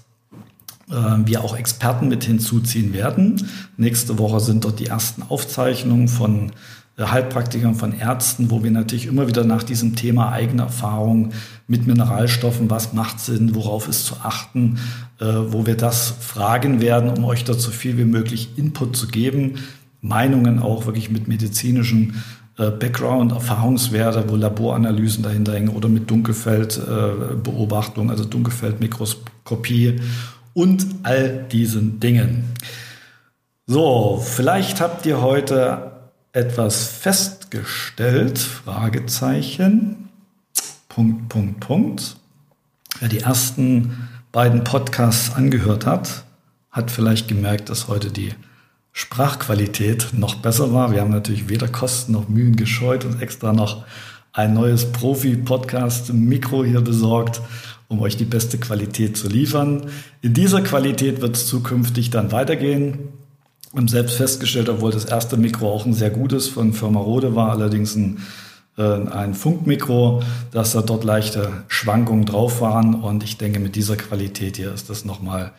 äh, 0.91 0.95
wir 0.95 1.43
auch 1.43 1.57
Experten 1.57 2.09
mit 2.09 2.25
hinzuziehen 2.25 2.93
werden. 2.93 3.49
Nächste 3.79 4.19
Woche 4.19 4.41
sind 4.41 4.65
dort 4.65 4.79
die 4.79 4.87
ersten 4.87 5.23
Aufzeichnungen 5.23 6.09
von 6.09 6.53
Heilpraktikern, 6.99 7.75
von 7.75 7.99
Ärzten, 7.99 8.51
wo 8.51 8.65
wir 8.65 8.71
natürlich 8.71 9.07
immer 9.07 9.29
wieder 9.29 9.45
nach 9.45 9.63
diesem 9.63 9.95
Thema 9.95 10.33
eigene 10.33 10.63
Erfahrung 10.63 11.33
mit 11.67 11.87
Mineralstoffen, 11.87 12.71
was 12.71 12.93
macht 12.93 13.21
Sinn, 13.21 13.55
worauf 13.55 13.89
ist 13.89 14.07
zu 14.07 14.17
achten, 14.23 14.79
äh, 15.21 15.27
wo 15.27 15.67
wir 15.67 15.77
das 15.77 16.15
fragen 16.21 16.81
werden, 16.81 17.11
um 17.11 17.25
euch 17.25 17.45
dazu 17.45 17.71
viel 17.71 17.99
wie 17.99 18.05
möglich 18.05 18.51
Input 18.57 18.97
zu 18.97 19.07
geben, 19.07 19.57
Meinungen 20.01 20.61
auch 20.61 20.87
wirklich 20.87 21.11
mit 21.11 21.29
medizinischen 21.29 22.23
Background, 22.59 23.31
Erfahrungswerte, 23.31 24.25
wo 24.27 24.35
Laboranalysen 24.35 25.23
dahinter 25.23 25.55
hängen 25.55 25.69
oder 25.69 25.89
mit 25.89 26.11
Dunkelfeldbeobachtung, 26.11 28.11
also 28.11 28.25
Dunkelfeldmikroskopie 28.25 30.01
und 30.55 30.85
all 31.05 31.47
diesen 31.53 32.01
Dingen. 32.01 32.57
So, 33.69 34.21
vielleicht 34.25 34.81
habt 34.81 35.07
ihr 35.07 35.21
heute 35.21 35.98
etwas 36.33 36.87
festgestellt, 36.87 38.39
Fragezeichen, 38.39 40.09
Punkt, 40.89 41.29
Punkt, 41.29 41.61
Punkt. 41.61 42.17
Wer 43.01 43.09
die 43.09 43.21
ersten 43.21 44.09
beiden 44.33 44.65
Podcasts 44.65 45.35
angehört 45.35 45.87
hat, 45.87 46.25
hat 46.71 46.91
vielleicht 46.91 47.29
gemerkt, 47.29 47.71
dass 47.71 47.89
heute 47.89 48.11
die 48.11 48.35
Sprachqualität 48.93 50.09
noch 50.13 50.37
besser 50.37 50.73
war. 50.73 50.93
Wir 50.93 51.01
haben 51.01 51.11
natürlich 51.11 51.49
weder 51.49 51.69
Kosten 51.69 52.13
noch 52.13 52.29
Mühen 52.29 52.57
gescheut 52.57 53.05
und 53.05 53.23
extra 53.23 53.53
noch 53.53 53.85
ein 54.33 54.55
neues 54.55 54.93
Profi-Podcast-Mikro 54.93 56.65
hier 56.65 56.81
besorgt 56.81 57.41
um 57.89 58.01
euch 58.01 58.17
die 58.17 58.25
beste 58.25 58.59
Qualität 58.59 59.17
zu 59.17 59.29
liefern. 59.29 59.91
In 60.21 60.35
dieser 60.35 60.61
Qualität 60.61 61.21
wird 61.23 61.37
es 61.37 61.47
zukünftig 61.47 62.11
dann 62.11 62.33
weitergehen. 62.33 62.99
Haben 63.75 63.89
selbst 63.89 64.17
festgestellt, 64.17 64.69
obwohl 64.69 64.93
das 64.93 65.05
erste 65.05 65.37
Mikro 65.37 65.71
auch 65.71 65.85
ein 65.85 65.95
sehr 65.95 66.11
gutes 66.11 66.49
von 66.49 66.73
Firma 66.73 67.01
Rode 67.01 67.35
war, 67.35 67.51
allerdings 67.51 67.95
ein, 67.97 68.19
äh, 68.79 68.83
ein 68.83 69.35
Funkmikro, 69.35 70.23
dass 70.51 70.73
da 70.73 70.83
dort 70.83 71.05
leichte 71.05 71.65
Schwankungen 71.69 72.25
drauf 72.25 72.61
waren. 72.61 72.95
Und 72.95 73.25
ich 73.25 73.37
denke, 73.37 73.61
mit 73.61 73.77
dieser 73.77 73.97
Qualität 73.97 74.57
hier 74.57 74.73
ist 74.73 74.89
das 74.89 75.05
nochmal 75.05 75.53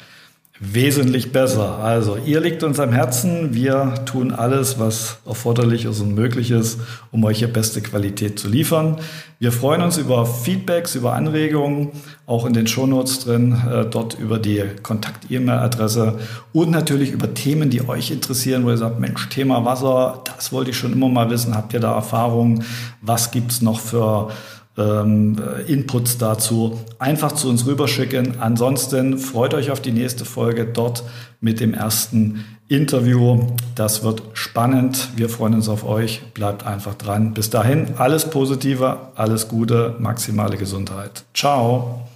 wesentlich 0.60 1.32
besser. 1.32 1.80
Also, 1.80 2.18
ihr 2.18 2.42
liegt 2.42 2.64
uns 2.64 2.80
am 2.80 2.92
Herzen. 2.92 3.54
Wir 3.54 3.94
tun 4.06 4.32
alles, 4.32 4.78
was 4.78 5.20
erforderlich 5.26 5.86
ist 5.86 6.02
und 6.02 6.16
möglich 6.16 6.52
ist, 6.52 6.80
um 7.12 7.24
euch 7.24 7.40
hier 7.40 7.52
beste 7.52 7.82
Qualität 7.82 8.38
zu 8.40 8.50
liefern. 8.50 8.98
Wir 9.40 9.54
freuen 9.54 9.82
uns 9.82 9.98
über 9.98 10.26
Feedbacks, 10.26 10.96
über 10.96 11.14
Anregungen, 11.14 11.92
auch 12.26 12.46
in 12.46 12.52
den 12.52 12.68
Shownotes 12.68 13.20
drin, 13.20 13.56
äh, 13.72 13.86
dort 13.86 14.20
über 14.20 14.38
die 14.38 14.62
Kontakt-E-Mail-Adresse 14.84 16.20
und 16.52 16.72
natürlich 16.72 17.12
über 17.12 17.34
Themen, 17.34 17.70
die 17.70 17.88
euch 17.88 18.12
interessieren, 18.12 18.66
wo 18.66 18.70
ihr 18.70 18.78
sagt, 18.78 19.00
Mensch, 19.00 19.30
Thema 19.30 19.64
Wasser, 19.64 20.22
das 20.26 20.52
wollte 20.52 20.72
ich 20.72 20.78
schon 20.78 20.92
immer 20.92 21.08
mal 21.08 21.30
wissen. 21.30 21.56
Habt 21.56 21.74
ihr 21.74 21.80
da 21.80 21.94
Erfahrungen? 21.94 22.66
Was 23.02 23.32
gibt's 23.32 23.62
noch 23.62 23.80
für 23.80 24.30
ähm, 24.78 25.38
Inputs 25.68 26.18
dazu 26.18 26.80
einfach 27.00 27.34
zu 27.34 27.50
uns 27.50 27.66
rüberschicken. 27.66 28.40
Ansonsten 28.40 29.18
freut 29.18 29.54
euch 29.54 29.72
auf 29.72 29.82
die 29.82 29.92
nächste 29.92 30.26
Folge 30.26 30.66
dort 30.66 31.04
mit 31.42 31.60
dem 31.60 31.74
ersten 31.74 32.46
Interview. 32.68 33.48
Das 33.76 34.04
wird 34.04 34.22
spannend. 34.34 35.10
Wir 35.16 35.30
freuen 35.30 35.56
uns 35.56 35.70
auf 35.70 35.84
euch. 35.84 36.22
Bleibt 36.34 36.66
einfach 36.66 36.96
dran. 36.96 37.34
Bis 37.34 37.50
dahin 37.50 37.96
alles 37.98 38.30
Positive, 38.30 38.98
alles 39.16 39.48
Gute, 39.48 39.96
maximale 40.00 40.58
Gesundheit. 40.58 41.24
Ciao. 41.34 42.09